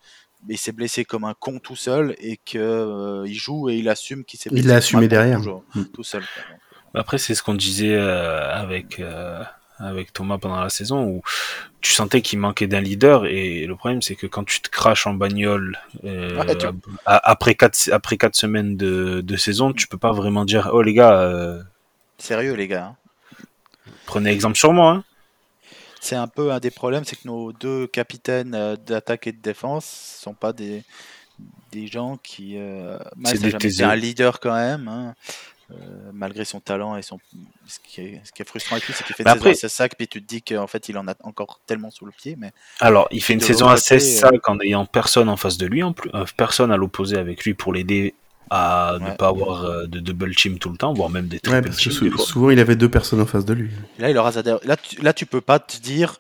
[0.50, 3.90] il s'est blessé comme un con tout seul et que euh, il joue et il
[3.90, 5.38] assume qu'il s'est Il blessé l'a comme assumé un con derrière.
[5.40, 5.82] toujours, Mm.
[5.94, 6.22] tout seul.
[6.22, 6.44] quoi.
[6.50, 6.60] Donc,
[6.94, 9.44] Après, c'est ce qu'on disait euh, avec euh,
[9.80, 11.22] avec Thomas pendant la saison où
[11.82, 15.06] tu sentais qu'il manquait d'un leader et le problème c'est que quand tu te craches
[15.06, 16.68] en bagnole euh, Ouais, tu-
[17.06, 20.82] a- après quatre après quatre semaines de, de saison, tu peux pas vraiment dire oh
[20.82, 21.62] les gars euh,
[22.18, 22.86] Sérieux, les gars.
[22.86, 22.96] hein.
[24.06, 24.92] prenez exemple sur moi.
[24.92, 25.04] Hein.
[26.06, 29.42] C'est un peu un des problèmes, c'est que nos deux capitaines euh, d'attaque et de
[29.42, 29.86] défense
[30.22, 30.84] sont pas des,
[31.72, 32.58] des gens qui.
[32.58, 35.16] Euh, C'est un leader quand même, hein,
[35.72, 35.76] euh,
[36.14, 37.18] malgré son talent et son.
[37.66, 39.68] Ce qui est, ce qui est frustrant avec lui, c'est qu'il fait une saison après-
[39.68, 42.36] sac, puis tu te dis qu'en fait il en a encore tellement sous le pied.
[42.38, 45.58] Mais Alors, il fait une saison à 16 côté, sacs en ayant personne en face
[45.58, 48.14] de lui, en plus, euh, personne à l'opposé avec lui pour l'aider
[48.50, 51.62] à ne pas avoir euh, de double team tout le temps, voire même des Ouais,
[51.62, 52.18] triple parce que team.
[52.18, 53.72] souvent il avait deux personnes en face de lui.
[54.00, 54.32] Là, il aura
[54.64, 56.20] Là, tu, là, tu peux pas te dire.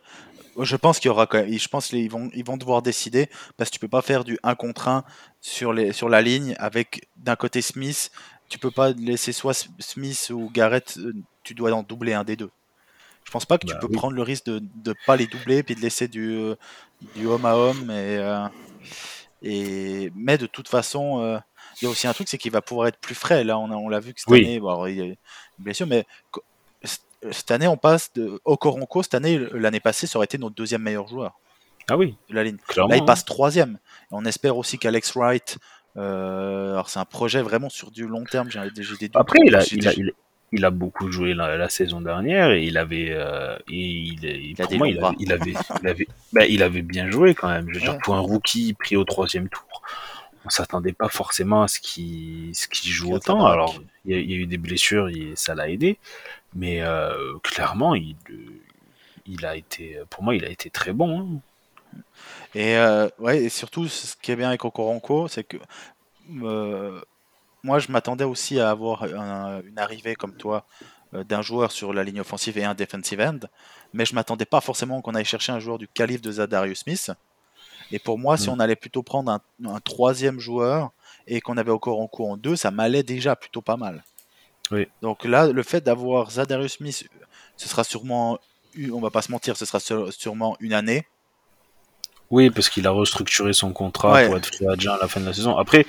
[0.59, 1.51] Je pense qu'il y aura quand même.
[1.51, 4.39] Je pense qu'ils vont, ils vont devoir décider parce que tu peux pas faire du
[4.43, 5.03] 1 contre 1
[5.41, 8.09] sur, les, sur la ligne avec d'un côté Smith.
[8.47, 10.97] Tu peux pas laisser soit Smith ou Garrett.
[10.97, 12.49] euh, Tu dois en doubler un des deux.
[13.25, 13.95] Je pense pas que tu Bah peux oui.
[13.97, 16.55] prendre le risque de ne pas les doubler puis de laisser du, euh,
[17.15, 18.45] du homme à homme et, euh,
[19.41, 21.37] Et mais de toute façon, euh,
[21.81, 23.43] il y a aussi un truc, c'est qu'il va pouvoir être plus frais.
[23.43, 24.43] Là, on, a- on l'a vu que cette Oui.
[24.45, 25.15] année, bon, alors, il y a une
[25.59, 26.05] blessure, mais
[27.31, 29.03] cette année, on passe de Okoronko.
[29.03, 31.39] Cette année, l'année passée, ça aurait été notre deuxième meilleur joueur
[31.89, 32.57] Ah oui, de la ligne.
[32.67, 32.89] clairement.
[32.91, 33.79] Là, il passe troisième.
[34.03, 35.57] Et on espère aussi qu'Alex Wright.
[35.97, 38.49] euh, alors, c'est un projet vraiment sur du long terme.
[38.51, 39.15] J'ai j'ai des doutes.
[39.15, 40.13] Après, il a, J'ai il, a, des- il, a-
[40.51, 44.75] il a beaucoup joué la, la saison dernière et il avait, euh, il, il- avait,
[46.79, 47.67] il bien joué quand même.
[47.69, 47.91] Je veux Ouais.
[47.93, 49.64] dire, pour un rookie pris au troisième tour,
[50.45, 53.45] on s'attendait pas forcément à ce qu'il, ce qu'il joue autant.
[53.47, 53.73] Alors,
[54.05, 55.97] il y, a, il y a eu des blessures et ça l'a aidé,
[56.53, 58.15] mais euh, clairement, il,
[59.25, 61.19] il a été, pour moi, il a été très bon.
[61.19, 61.97] hein.
[62.53, 65.57] Et, euh, ouais, et surtout, ce qui est bien avec Okoronko, c'est que
[66.43, 67.01] euh,
[67.63, 70.65] moi, je m'attendais aussi à avoir un- une arrivée comme toi
[71.13, 73.39] d'un joueur sur la ligne offensive et un defensive end,
[73.93, 77.11] mais je m'attendais pas forcément qu'on aille chercher un joueur du calibre de Zadarius Smith.
[77.91, 78.53] Et pour moi, si Mm.
[78.53, 80.91] on allait plutôt prendre un, un troisième joueur
[81.27, 84.03] et qu'on avait Okoronko en deux, ça m'allait déjà plutôt pas mal.
[84.71, 84.87] Oui.
[85.01, 87.07] Donc là, le fait d'avoir Zadarius Smith,
[87.57, 88.39] ce sera sûrement,
[88.91, 89.79] on va pas se mentir, ce sera
[90.11, 91.05] sûrement une année.
[92.31, 94.25] Oui, parce qu'il a restructuré son contrat Ouais.
[94.27, 95.57] pour être free agent à la fin de la saison.
[95.57, 95.85] Après,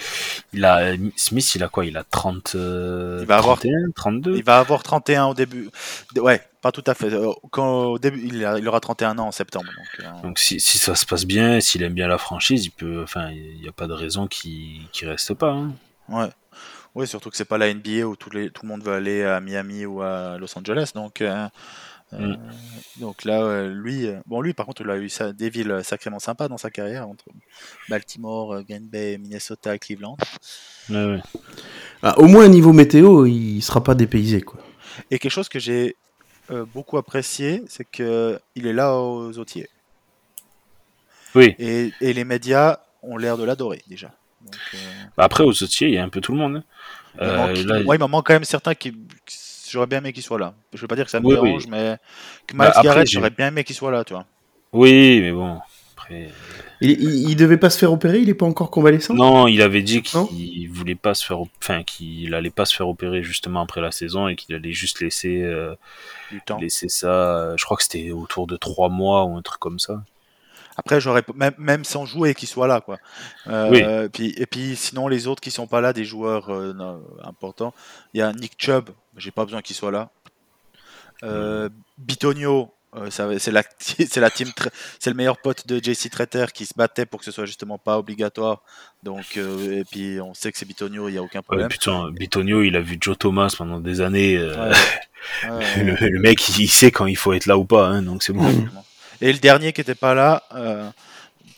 [0.52, 1.86] il a Smith, il a quoi?
[1.86, 5.70] Il a 30, euh, Il va avoir- 31, 32 Il va avoir 31 au début.
[6.16, 7.12] Ouais, pas tout à fait.
[7.12, 9.66] Euh, Quand, au début, il, a- il aura 31 ans en septembre.
[9.66, 12.70] Donc, euh, Donc si, si ça se passe bien, s'il aime bien la franchise, il
[12.70, 15.50] peut, enfin, il n'y a pas de raison qu'il qu'il reste pas.
[15.52, 15.72] hein.
[16.10, 16.28] ouais.
[16.94, 19.22] Ouais, surtout que c'est pas la NBA où tout, les, tout le monde veut aller
[19.22, 20.92] à Miami ou à Los Angeles.
[20.94, 21.46] Donc, euh,
[22.12, 22.38] euh, Mm.
[23.00, 25.80] donc là, euh, lui, euh, bon, lui, par contre, il a eu ça, des villes
[25.82, 27.24] sacrément sympas dans sa carrière entre
[27.88, 30.16] Baltimore, Green Bay, Minnesota Cleveland.
[30.88, 31.20] Ouais, ouais.
[32.02, 34.60] Ah, au moins, niveau météo, il sera pas dépaysé, quoi.
[35.10, 35.96] Et quelque chose que j'ai
[36.52, 39.68] euh, beaucoup apprécié, c'est que il est là aux Autiers.
[41.34, 41.54] Oui.
[41.58, 44.12] Et, et les médias ont l'air de l'adorer déjà.
[44.42, 44.78] Donc, euh,
[45.16, 46.56] Bah, Après, aux Sautiers, il y a un peu tout le monde.
[46.56, 46.64] hein.
[47.16, 48.96] il, Euh, manque, là, ouais, il m'en manque quand même certains qui.
[49.70, 50.54] J'aurais bien aimé qu'ils soient là.
[50.72, 51.70] Je veux pas dire que ça me Oui, dérange, oui.
[51.70, 51.96] mais
[52.46, 54.26] que Miles Bah, Garrett, j'aurais bien aimé qu'il soit là, tu vois.
[54.72, 55.58] Oui, mais bon.
[55.96, 56.28] Après...
[56.80, 59.14] Il, il, il devait pas se faire opérer, il est pas encore convalescent?
[59.14, 62.86] Non, il avait dit qu'il voulait pas se faire, enfin, qu'il allait pas se faire
[62.88, 65.74] opérer justement après la saison et qu'il allait juste laisser, euh,
[66.30, 66.58] Du temps.
[66.58, 67.08] laisser ça.
[67.08, 70.02] euh, Je crois que c'était autour de trois mois ou un truc comme ça.
[70.76, 72.98] Après, j'aurais même, même sans jouer qu'il soit là, quoi.
[73.46, 76.74] Euh, puis, et puis, sinon, les autres qui sont pas là, des joueurs euh,
[77.24, 77.72] importants,
[78.12, 80.10] il y a Nick Chubb, j'ai pas besoin qu'il soit là.
[81.22, 84.48] Euh, Bitonio, euh, c'est la, c'est la team,
[84.98, 87.78] c'est le meilleur pote de JC Treter qui se battait pour que ce soit justement
[87.78, 88.62] pas obligatoire.
[89.02, 91.68] Donc, euh, et puis on sait que c'est Bitonio, il y a aucun Ouais, problème.
[91.68, 94.36] putain, Bitonio, il a vu Joe Thomas pendant des années.
[94.36, 94.76] euh, Ouais.
[95.42, 98.22] Ouais, le, le mec, il sait quand il faut être là ou pas, hein, donc
[98.22, 98.46] c'est bon.
[98.48, 98.84] Exactement.
[99.20, 100.88] Et le dernier qui était pas là, euh,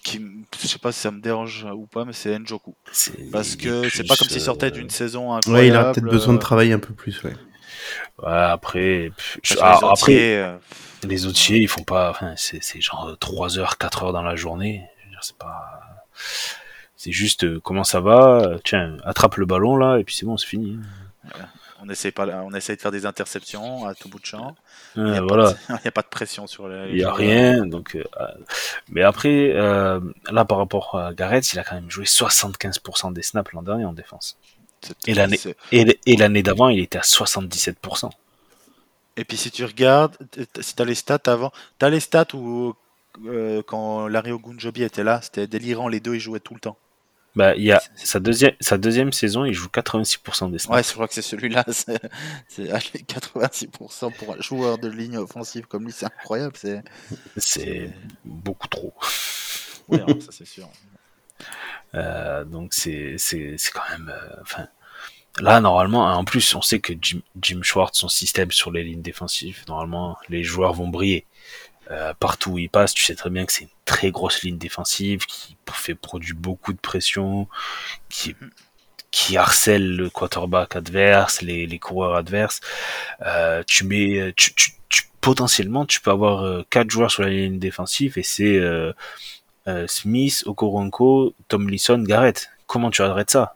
[0.03, 0.25] qui,
[0.59, 2.75] je sais pas si ça me dérange ou pas, mais c'est Njoku.
[3.31, 5.67] Parce que est c'est pas comme s'il sortait euh, d'une saison Ouais, incroyable.
[5.67, 7.35] il a peut-être besoin de travailler un peu plus, ouais.
[8.23, 10.57] Ouais, après, pff, je- parce que ah, les après, euh,
[11.05, 14.85] les autiers, ils font pas, enfin, c'est genre 3 heures, 4 heures dans la journée.
[15.21, 15.81] C'est pas,
[16.97, 20.37] c'est juste euh, comment ça va, tiens, attrape le ballon là, et puis c'est bon,
[20.37, 20.79] c'est fini.
[21.81, 24.55] on essaie pas, on essaie de faire des interceptions à tout bout de champ.
[24.97, 25.53] Il Euh, n'y a, voilà.
[25.53, 26.91] pas de- il y a pas de pression sur les.
[26.91, 27.17] Il y a joueurs.
[27.17, 27.95] rien, donc.
[27.97, 28.05] euh,
[28.91, 33.53] mais après, là, par rapport à Gareth, il a quand même joué 75% des snaps
[33.53, 34.39] l'an dernier en défense.
[35.07, 38.11] Et l'année- c'est- Et, et l'année d'avant, il était à 77%.
[39.17, 40.17] Et puis si tu regardes,
[40.61, 42.75] si tu as les stats avant, tu as les stats où
[43.27, 46.77] euh, quand Larry Ogunjobi était là, c'était délirant, les deux ils jouaient tout le temps.
[47.35, 50.77] Bah, il y a sa deuxième, sa deuxième saison, il joue 86% des snaps.
[50.77, 52.01] Ouais, je crois que c'est celui-là, c'est
[52.49, 56.55] c'est- ah, les 86% pour un joueur de ligne offensive comme lui, c'est incroyable.
[56.57, 56.83] C'est
[57.37, 57.93] C'est
[58.25, 58.95] beaucoup trop.
[59.89, 60.69] ouais, ça c'est sûr.
[61.95, 64.11] Euh, donc c'est c'est c'est quand même.
[64.15, 64.69] euh, Enfin,
[65.41, 69.03] là normalement, en plus, on sait que Jim, Jim Schwartz, son système sur les lignes
[69.03, 71.27] défensives, normalement, les joueurs vont briller.
[71.91, 74.59] Euh, partout où il passe, tu sais très bien que c'est une très grosse ligne
[74.59, 77.49] défensive qui fait produit beaucoup de pression,
[78.11, 78.37] qui
[79.11, 82.61] qui harcèle le quarterback adverse, les, les coureurs adverses.
[83.67, 84.73] Tu mets, tu, tu,
[85.21, 88.61] potentiellement, tu peux avoir quatre joueurs sur la ligne défensive et c'est
[89.69, 92.51] euh, Smith, Okoronko, Tomlinson, Garrett.
[92.67, 93.55] Comment tu arrêtes ça?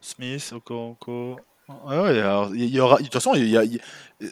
[0.00, 1.38] Smith, Okoronko.
[1.86, 3.80] Ouais, ouais, alors, il y aura, de toute façon, il y a, il-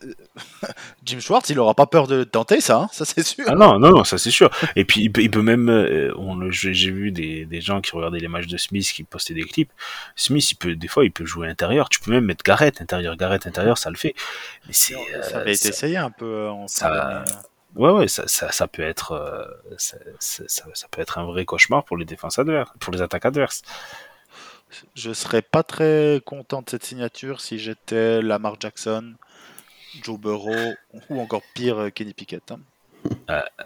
[1.02, 3.46] Jim Schwartz, il aura pas peur de tenter ça, hein, ça c'est sûr.
[3.48, 4.50] Ah non, non, non, ça c'est sûr.
[4.76, 7.92] Et puis il peut, il peut même, euh, on j'ai vu des, des gens qui
[7.92, 9.72] regardaient les matchs de Smith qui postaient des clips.
[10.14, 11.88] Smith, il peut, des fois, il peut jouer intérieur.
[11.88, 14.14] Tu peux même mettre Garrett intérieur, Garrett intérieur, ça le fait.
[14.66, 14.92] Mais c'est,
[15.22, 17.24] ça euh, avait été ça- essayé un peu en ça-.
[17.74, 19.44] Ouais, ouais, ça, ça, ça peut être, euh,
[19.78, 23.62] ça, peut être un vrai cauchemar pour les défenses adverses, pour les attaques adverses.
[24.94, 29.14] Je serais pas très content de cette signature si j'étais Lamar Jackson,
[30.02, 30.74] Joe Burrow
[31.10, 32.52] ou encore pire euh, Kenny Pickett.
[32.52, 32.60] hein.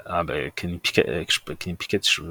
[0.07, 1.25] Ah ben Kenny Pickett, euh,
[1.59, 2.23] Kenny Pickett, je,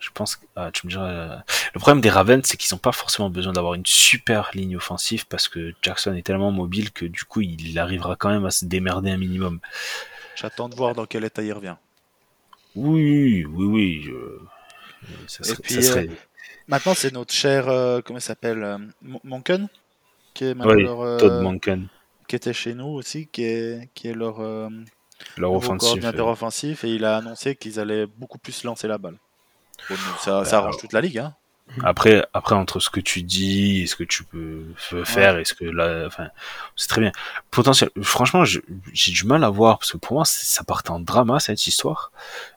[0.00, 1.08] je pense que ah, tu me diras.
[1.08, 1.36] euh,
[1.74, 5.26] Le problème des Ravens, c'est qu'ils n'ont pas forcément besoin d'avoir une super ligne offensive
[5.26, 8.64] parce que Jackson est tellement mobile que du coup il arrivera quand même à se
[8.64, 9.60] démerder un minimum.
[10.36, 11.76] J'attends de voir dans quel état il revient.
[12.74, 14.02] Oui, oui, oui.
[14.02, 14.40] je-
[15.28, 16.08] Ça Et serait, puis, ça serait-
[16.66, 19.68] Maintenant, c'est notre cher, euh, comment il s'appelle euh, Mon- Monken
[20.32, 21.88] qui est maintenant Oui, leur, euh, Todd Monken,
[22.26, 24.68] qui était chez nous aussi, qui est, qui est leur euh,
[25.36, 25.78] leur offensive.
[25.78, 29.16] coordinateur euh, offensif, et il a annoncé qu'ils allaient beaucoup plus lancer la balle.
[29.90, 31.18] Bon, ça, Bah, ça arrange toute la ligue.
[31.18, 31.34] Hein.
[31.82, 34.64] Après, après entre ce que tu dis et ce que tu peux
[35.04, 36.28] faire et ce que là, enfin,
[36.76, 37.10] c'est très bien.
[37.50, 37.90] Potentiel.
[38.02, 41.66] Franchement, j'ai du mal à voir parce que pour moi, ça partait en drama cette
[41.66, 42.12] histoire.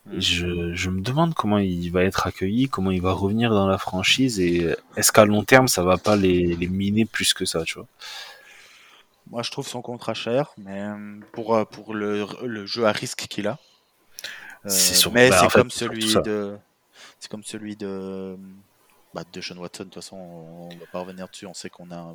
[0.06, 0.20] Mm.
[0.20, 3.78] Je, je me demande comment il va être accueilli, comment il va revenir dans la
[3.78, 7.63] franchise et est-ce qu'à long terme, ça va pas les, les miner plus que ça,
[7.63, 7.88] tu vois?
[9.30, 12.91] Moi, je trouve son contrat cher, mais euh, pour, euh, pour le, le jeu à
[12.91, 13.58] risque qu'il a.
[14.65, 14.70] Euh,
[15.12, 16.58] mais bah, c'est comme surtout celui de.
[17.20, 18.38] C'est comme celui de.
[19.18, 21.48] Bah, de Sean Watson, de toute façon, on va pas revenir dessus.
[21.48, 22.14] On sait qu'on a.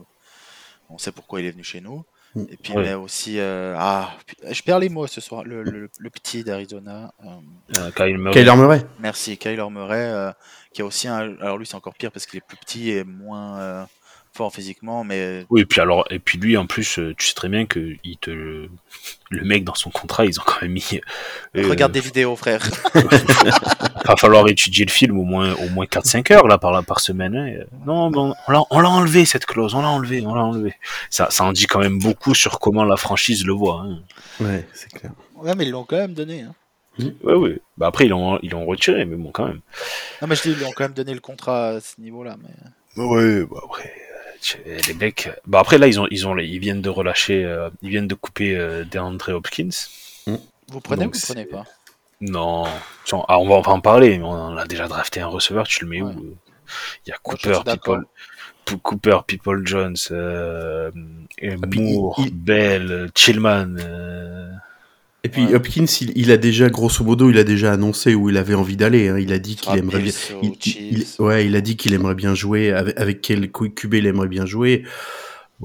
[0.89, 2.05] On sait pourquoi il est venu chez nous.
[2.37, 2.45] Mm.
[2.49, 2.83] Et puis, Ouais.
[2.85, 3.41] mais aussi.
[3.41, 4.13] euh, ah,
[4.49, 5.43] je perds les mots ce soir.
[5.43, 7.13] Le, le- le petit d'Arizona.
[7.25, 7.29] euh,
[7.79, 8.35] Euh, Kyle Murray.
[8.35, 8.87] Kyler Murray.
[9.01, 10.05] merci, Kyler Murray.
[10.13, 10.33] euh,
[10.73, 11.37] qui a aussi un.
[11.41, 13.85] Alors, lui, c'est encore pire parce qu'il est plus petit et moins euh,
[14.35, 15.05] fort physiquement.
[15.05, 17.67] Mais Oui, et puis alors, et puis lui, en plus, euh, tu sais très bien
[17.67, 21.01] que il te, le mec dans son contrat, ils ont quand même mis.
[21.57, 22.63] euh, regarde des vidéos, frère.
[24.05, 27.35] va falloir étudier le film au moins au moins 4-5 heures là par par semaine.
[27.37, 27.53] hein.
[27.59, 30.43] Euh, Non, bon, on l'a on l'a enlevé cette clause, on l'a enlevé, on l'a
[30.43, 30.75] enlevé.
[31.11, 33.83] Ça ça en dit quand même beaucoup sur comment la franchise le voit.
[33.87, 34.01] Hein.
[34.41, 35.13] Ouais, c'est clair.
[35.37, 36.43] ouais, mais ils l'ont quand même donné.
[36.43, 36.55] Hein.
[37.23, 37.59] Ouais ouais.
[37.79, 39.61] Bah après ils l'ont ils l'ont retiré mais bon quand même.
[40.21, 42.37] Non, mais je dis, ils lui ont quand même donné le contrat à ce niveau-là.
[42.43, 43.03] Mais...
[43.03, 44.12] Ouais, bah après euh,
[44.87, 47.91] les mecs bah après là ils ont ils ont ils viennent de relâcher euh, ils
[47.91, 49.69] viennent de couper euh, DeAndre Hopkins.
[50.69, 51.65] Vous prenez Donc, ou vous prenez pas?
[52.21, 52.65] Non,
[53.29, 56.03] ah, on va en parler, mais on a déjà drafté un receveur, tu le mets
[56.03, 56.13] Ouais.
[56.15, 56.37] où
[57.05, 57.59] Il y a Cooper.
[57.67, 58.05] People,
[58.65, 60.91] P- Cooper, People Jones, euh,
[61.37, 63.75] puis, Moore, il- Bell, Chillman.
[65.25, 65.55] Et puis Ouais.
[65.55, 68.77] Hopkins, il, il a déjà, grosso modo, il a déjà annoncé où il avait envie
[68.77, 69.09] d'aller.
[69.09, 69.19] hein.
[69.19, 70.13] Il a dit qu'il Sera aimerait bien.
[70.43, 72.73] Il, il- ouais, il a dit qu'il aimerait bien jouer.
[72.73, 74.85] Avec, avec quel QB il aimerait bien jouer.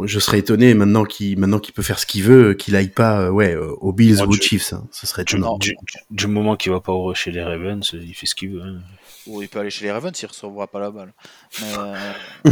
[0.03, 3.19] Je serais étonné maintenant qu'il maintenant qu'il peut faire ce qu'il veut, qu'il aille pas,
[3.21, 4.73] euh, ouais, euh, aux Bills Moi, ou aux Chiefs.
[4.73, 4.87] hein.
[4.91, 5.57] Ce serait du, étonnant.
[5.57, 5.73] du,
[6.11, 8.61] du moment qu'il va pas au chez les Ravens, il fait ce qu'il veut.
[8.61, 8.77] hein.
[9.25, 11.13] Ou il peut aller chez les Ravens, il recevra pas la balle.
[11.61, 12.51] Mais, euh,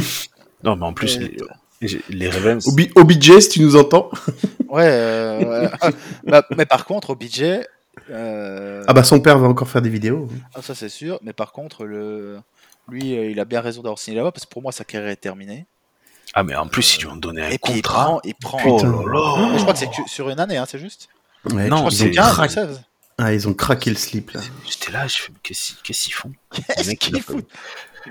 [0.64, 1.20] Non, mais en plus,
[2.10, 2.68] les, Ravens.
[2.68, 4.10] Obi- OBJ, si tu nous entends.
[4.70, 5.70] ouais, euh, ouais.
[6.26, 7.68] Bah, mais par contre, au budget,
[8.12, 10.28] euh, Ah bah son père va encore faire des vidéos.
[10.54, 11.20] ah, ça c'est sûr.
[11.24, 12.40] Mais par contre, le,
[12.90, 15.10] lui, euh, il a bien raison d'avoir signé là-bas parce que pour moi, sa carrière
[15.10, 15.66] est terminée.
[16.34, 18.60] Ah, mais en plus, ils lui ont donné un Et puis il prend, il prend.
[18.66, 19.58] Oh là là.
[19.58, 21.08] Je crois que c'est sur une année, hein, c'est juste.
[21.52, 22.82] Ouais, Non, c'est ont 15 ou craqué, 16.
[23.18, 24.42] Ah, ils ont craqué le slip là.
[24.68, 26.32] J'étais là, je fais, qu'est-ce qu'ils- qu'est-ce qu'ils font?
[26.78, 27.48] Le mec, il qu'il a- fout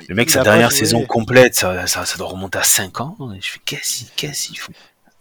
[0.09, 0.79] Le mec, Il sa dernière joué.
[0.81, 3.17] saison complète, ça, ça, ça doit remonter à 5 ans.
[3.37, 4.73] Et je fais, qu'est-ce qu'ils- qu'est-ce qu'ils font?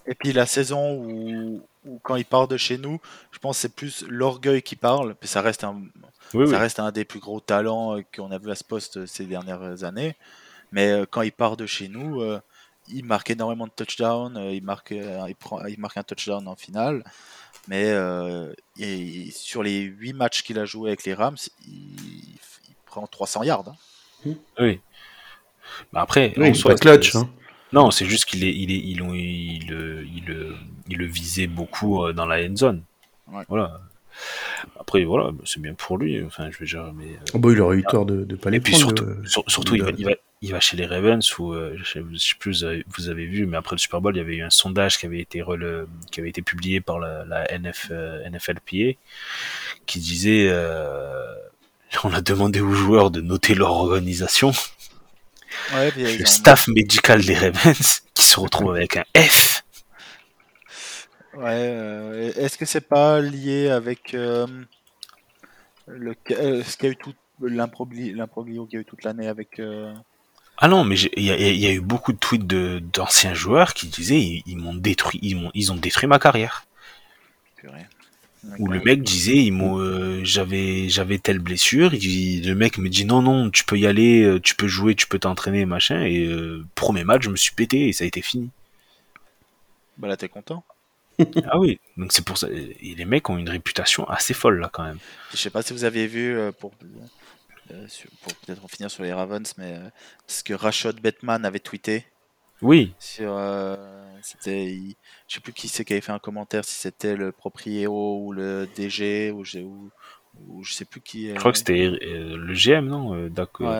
[0.07, 2.99] Et puis la saison où, où quand il part de chez nous,
[3.31, 5.15] je pense que c'est plus l'orgueil qui parle.
[5.15, 5.81] Puis ça reste un,
[6.33, 6.55] Oui, ça oui.
[6.57, 9.25] reste un des plus gros talents euh, qu'on a vu à ce poste euh, ces
[9.25, 10.15] dernières années.
[10.71, 12.41] Mais euh, quand il part de chez nous, euh,
[12.89, 14.37] il marque énormément de touchdowns.
[14.37, 17.03] euh, il, marque, euh, il, prend, il marque un touchdown en finale.
[17.67, 21.95] Mais euh, et sur les 8 matchs qu'il a joué avec les Rams, il,
[22.67, 23.63] il prend 300 yards.
[24.25, 24.33] hein.
[24.59, 24.79] Oui.
[25.93, 27.15] Mais après, Oui, en il est soi, pas clutch.
[27.15, 27.29] Hein.
[27.71, 30.55] Non, c'est juste qu'il est, il est, il, il, il, le- il, le-
[30.89, 32.83] il le visait beaucoup dans la end zone.
[33.31, 33.43] Ouais.
[33.47, 33.79] Voilà.
[34.79, 36.23] Après, voilà, c'est bien pour lui.
[36.23, 37.05] Enfin, je veux dire, mais.
[37.05, 38.95] euh, Oh, bah, il aurait eu tort de ne pas les Et puis prendre.
[38.97, 40.11] surtout, sur- surtout il, va, de- il, va,
[40.45, 42.63] il va chez les Ravens où euh, je je sais plus
[42.95, 45.05] vous avez, vu, mais après le Super Bowl, il y avait eu un sondage qui
[45.05, 48.99] avait été rele- qui avait été publié par la, la NF, euh, NFLPA
[49.85, 51.23] qui disait euh,
[52.03, 54.51] on a demandé aux joueurs de noter leur organisation.
[55.73, 59.63] Ouais, puis ils Le ont- staff médical des Ravens qui se retrouve avec un F.
[61.35, 64.45] Ouais, est-ce que c'est pas lié avec le,
[65.87, 69.59] ce qu'il y a eu tout l'imbroglio qu'il y a eu toute l'année avec
[70.57, 73.33] Ah non, mais il y a, il y a eu beaucoup de tweets de- d'anciens
[73.33, 76.65] joueurs qui disaient ils, ils m'ont détruit, ils, ont détruit ma carrière.
[78.59, 83.21] Où le mec disait euh, j'avais j'avais telle blessure il- le mec me dit non
[83.21, 86.65] non tu peux y aller euh, tu peux jouer tu peux t'entraîner machin et euh,
[86.75, 88.49] premier match je me suis pété et ça a été fini
[89.97, 90.63] Bah là t'es content.
[91.45, 92.47] ah oui, donc c'est pour ça.
[92.51, 94.99] Et les mecs ont une réputation assez folle là quand même.
[95.31, 96.71] Je sais pas si vous avez vu euh, pour
[97.71, 97.87] euh,
[98.21, 99.89] pour peut-être en finir sur les Ravens, mais euh,
[100.27, 102.05] ce que Rashad Batman avait tweeté.
[102.61, 102.93] Oui.
[102.97, 103.37] Sur,
[104.21, 104.79] c'était,
[105.27, 108.31] je sais plus qui c'est qui avait fait un commentaire, si c'était le propriétaire ou
[108.31, 109.91] le DG ou je, ou,
[110.63, 111.27] je sais plus qui.
[111.27, 113.29] Je crois que c'était le GM, non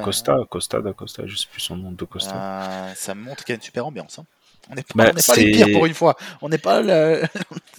[0.03, 2.33] Costa, Costa, da Costa, je sais plus son nom de Costa.
[2.35, 4.19] Ah, ça montre qu'il y a une super ambiance.
[4.19, 4.25] Hein.
[4.69, 6.15] On n'est pas, bah, les pires pour une fois.
[6.41, 7.23] On n'est pas le...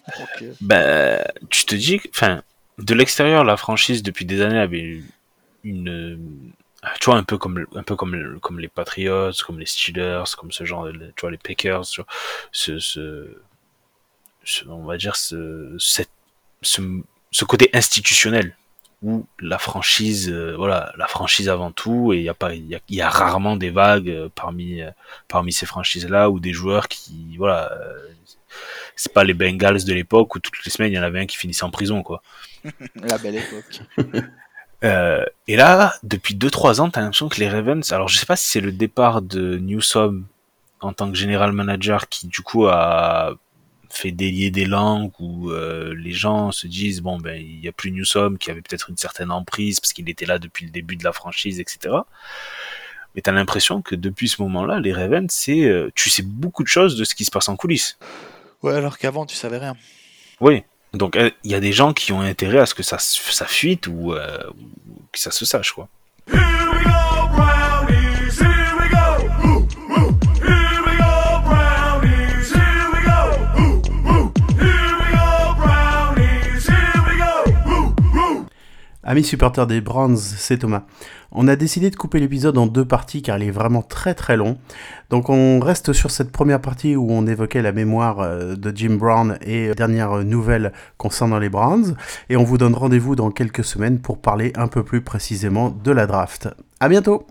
[0.61, 2.43] bah, tu te dis, enfin,
[2.79, 5.01] de l'extérieur, la franchise depuis des années avait
[5.65, 6.53] une,
[7.01, 10.53] tu vois, un peu comme, un peu comme, comme les Patriots, comme les Steelers, comme
[10.53, 11.85] ce genre, tu vois, les Packers,
[12.53, 13.29] ce, ce,
[14.69, 16.11] on va dire ce, cette,
[16.63, 16.83] ce,
[17.31, 18.57] ce côté institutionnel
[19.03, 22.81] où la franchise, euh, voilà, la franchise avant tout, et il y a pas, il
[22.89, 24.91] y, a, rarement des vagues euh, parmi euh,
[25.29, 27.79] parmi ces franchises là ou des joueurs qui, voilà,
[28.97, 31.27] c'est pas les Bengals de l'époque où toutes les semaines il y en avait un
[31.27, 32.23] qui finissait en prison, quoi.
[32.95, 33.83] la belle époque.
[34.85, 38.47] et là, depuis 2-3 ans, t'as l'impression que les Ravens, alors je sais pas si
[38.47, 40.25] c'est le départ de Newsom
[40.85, 43.35] en tant que général manager qui du coup a
[43.91, 47.73] fait délier des langues où euh, les gens se disent bon ben il y a
[47.73, 50.97] plus Newsom qui avait peut-être une certaine emprise parce qu'il était là depuis le début
[50.97, 51.95] de la franchise etc
[53.15, 56.69] mais t'as l'impression que depuis ce moment-là les Ravens c'est euh, tu sais beaucoup de
[56.69, 57.97] choses de ce qui se passe en coulisses.
[58.63, 59.77] Ouais alors qu'avant tu savais rien.
[60.41, 60.65] Oui
[60.95, 63.47] donc euh, il y a des gens qui ont intérêt à ce que ça ça
[63.47, 65.89] fuite ou, ou que ça se sache quoi
[79.07, 80.85] Amis supporters des Browns, c'est Thomas.
[81.31, 84.37] On a décidé de couper l'épisode en deux parties car il est vraiment très très
[84.37, 84.57] long.
[85.11, 88.97] Donc on reste sur cette première partie où on évoquait la mémoire euh, de Jim
[88.99, 91.97] Brown et dernières nouvelles concernant les Browns.
[92.31, 95.91] Et on vous donne rendez-vous dans quelques semaines pour parler un peu plus précisément de
[95.91, 96.49] la draft.
[96.81, 97.27] À bientôt!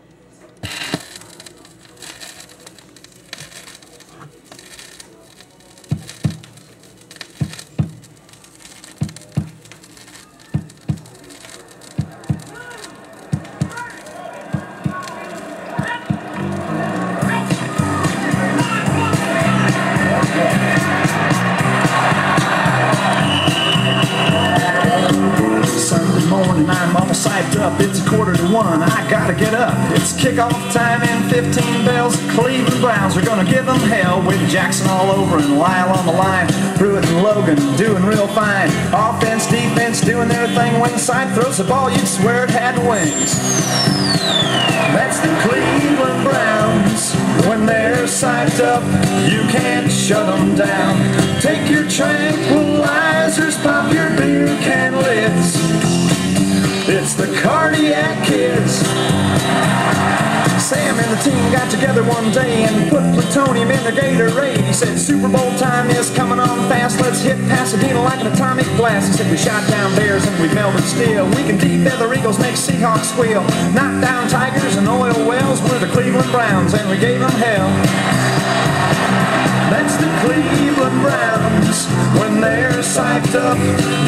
[41.04, 41.90] Side throws the ball,
[60.94, 64.64] Sam and the team got together one day and put plutonium in their Gatorade.
[64.64, 67.00] He said, Super Bowl time is coming on fast.
[67.02, 69.08] Let's hit Pasadena like an atomic blast.
[69.08, 71.26] He said, We shot down bears and we melted steel.
[71.30, 73.42] We can defeather eagles, make Seahawks squeal.
[73.74, 75.62] Knock down tigers and oil wells.
[75.64, 77.70] We're the Cleveland Browns and we gave them hell.
[79.74, 81.88] That's the Cleveland Browns.
[82.20, 83.58] When they're psyched up,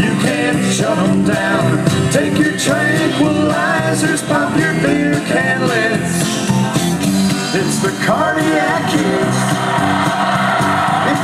[0.03, 1.83] you can't shut them down.
[2.11, 6.55] Take your tranquilizers, pop your beer can lids.
[7.58, 9.56] It's the cardiacist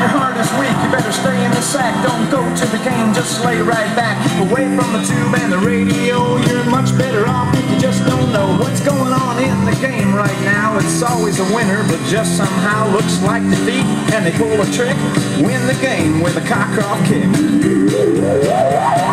[0.02, 1.94] your heart is weak, you better stay in the sack.
[2.02, 4.18] Don't go to the game, just lay right back.
[4.50, 6.42] Away from the tube and the radio.
[6.50, 10.14] You're much better off if you just don't know what's going on in the game
[10.16, 10.78] right now.
[10.82, 13.86] It's always a winner, but just somehow looks like defeat.
[14.10, 14.98] And they pull a trick,
[15.38, 17.30] win the game with a cock-off kick.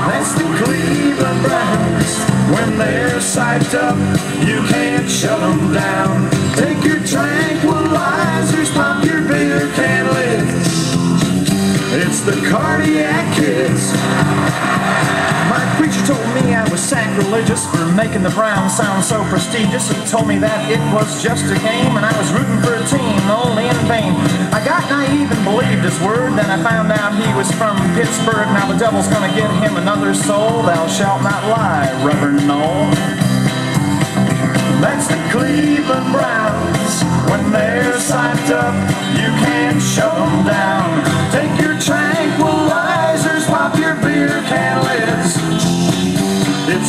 [0.08, 2.12] That's the Cleveland Browns.
[2.48, 3.98] When they're psyched up,
[4.40, 6.30] you can't shut them down.
[6.56, 8.57] Take your tranquilizers,
[12.08, 13.92] It's the cardiac kids.
[15.52, 19.92] My preacher told me I was sacrilegious for making the Browns sound so prestigious.
[19.92, 22.84] He told me that it was just a game and I was rooting for a
[22.88, 24.16] team only in vain.
[24.56, 26.32] I got naive and believed his word.
[26.32, 28.48] Then I found out he was from Pittsburgh.
[28.56, 30.64] Now the devil's gonna get him another soul.
[30.64, 32.88] Thou shalt not lie, Reverend Noel.
[34.80, 37.04] That's the Cleveland Browns.
[37.28, 38.72] When they're psyched up,
[39.12, 40.97] you can't shut them down.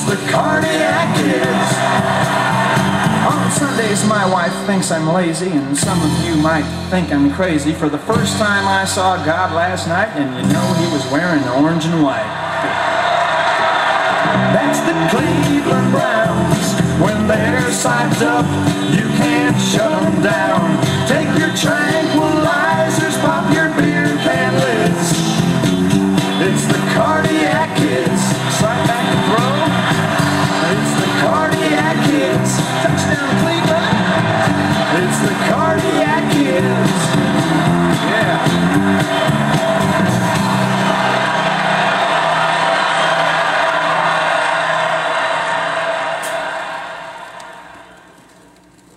[0.09, 1.69] the cardiac is.
[3.29, 7.73] On Sundays, my wife thinks I'm lazy, and some of you might think I'm crazy.
[7.73, 11.43] For the first time, I saw God last night, and you know he was wearing
[11.61, 12.33] orange and white.
[14.55, 16.67] That's the Cleveland Browns.
[16.99, 18.45] When they're sized up,
[18.89, 20.81] you can't shut them down.
[21.07, 22.48] Take your tranquilizer.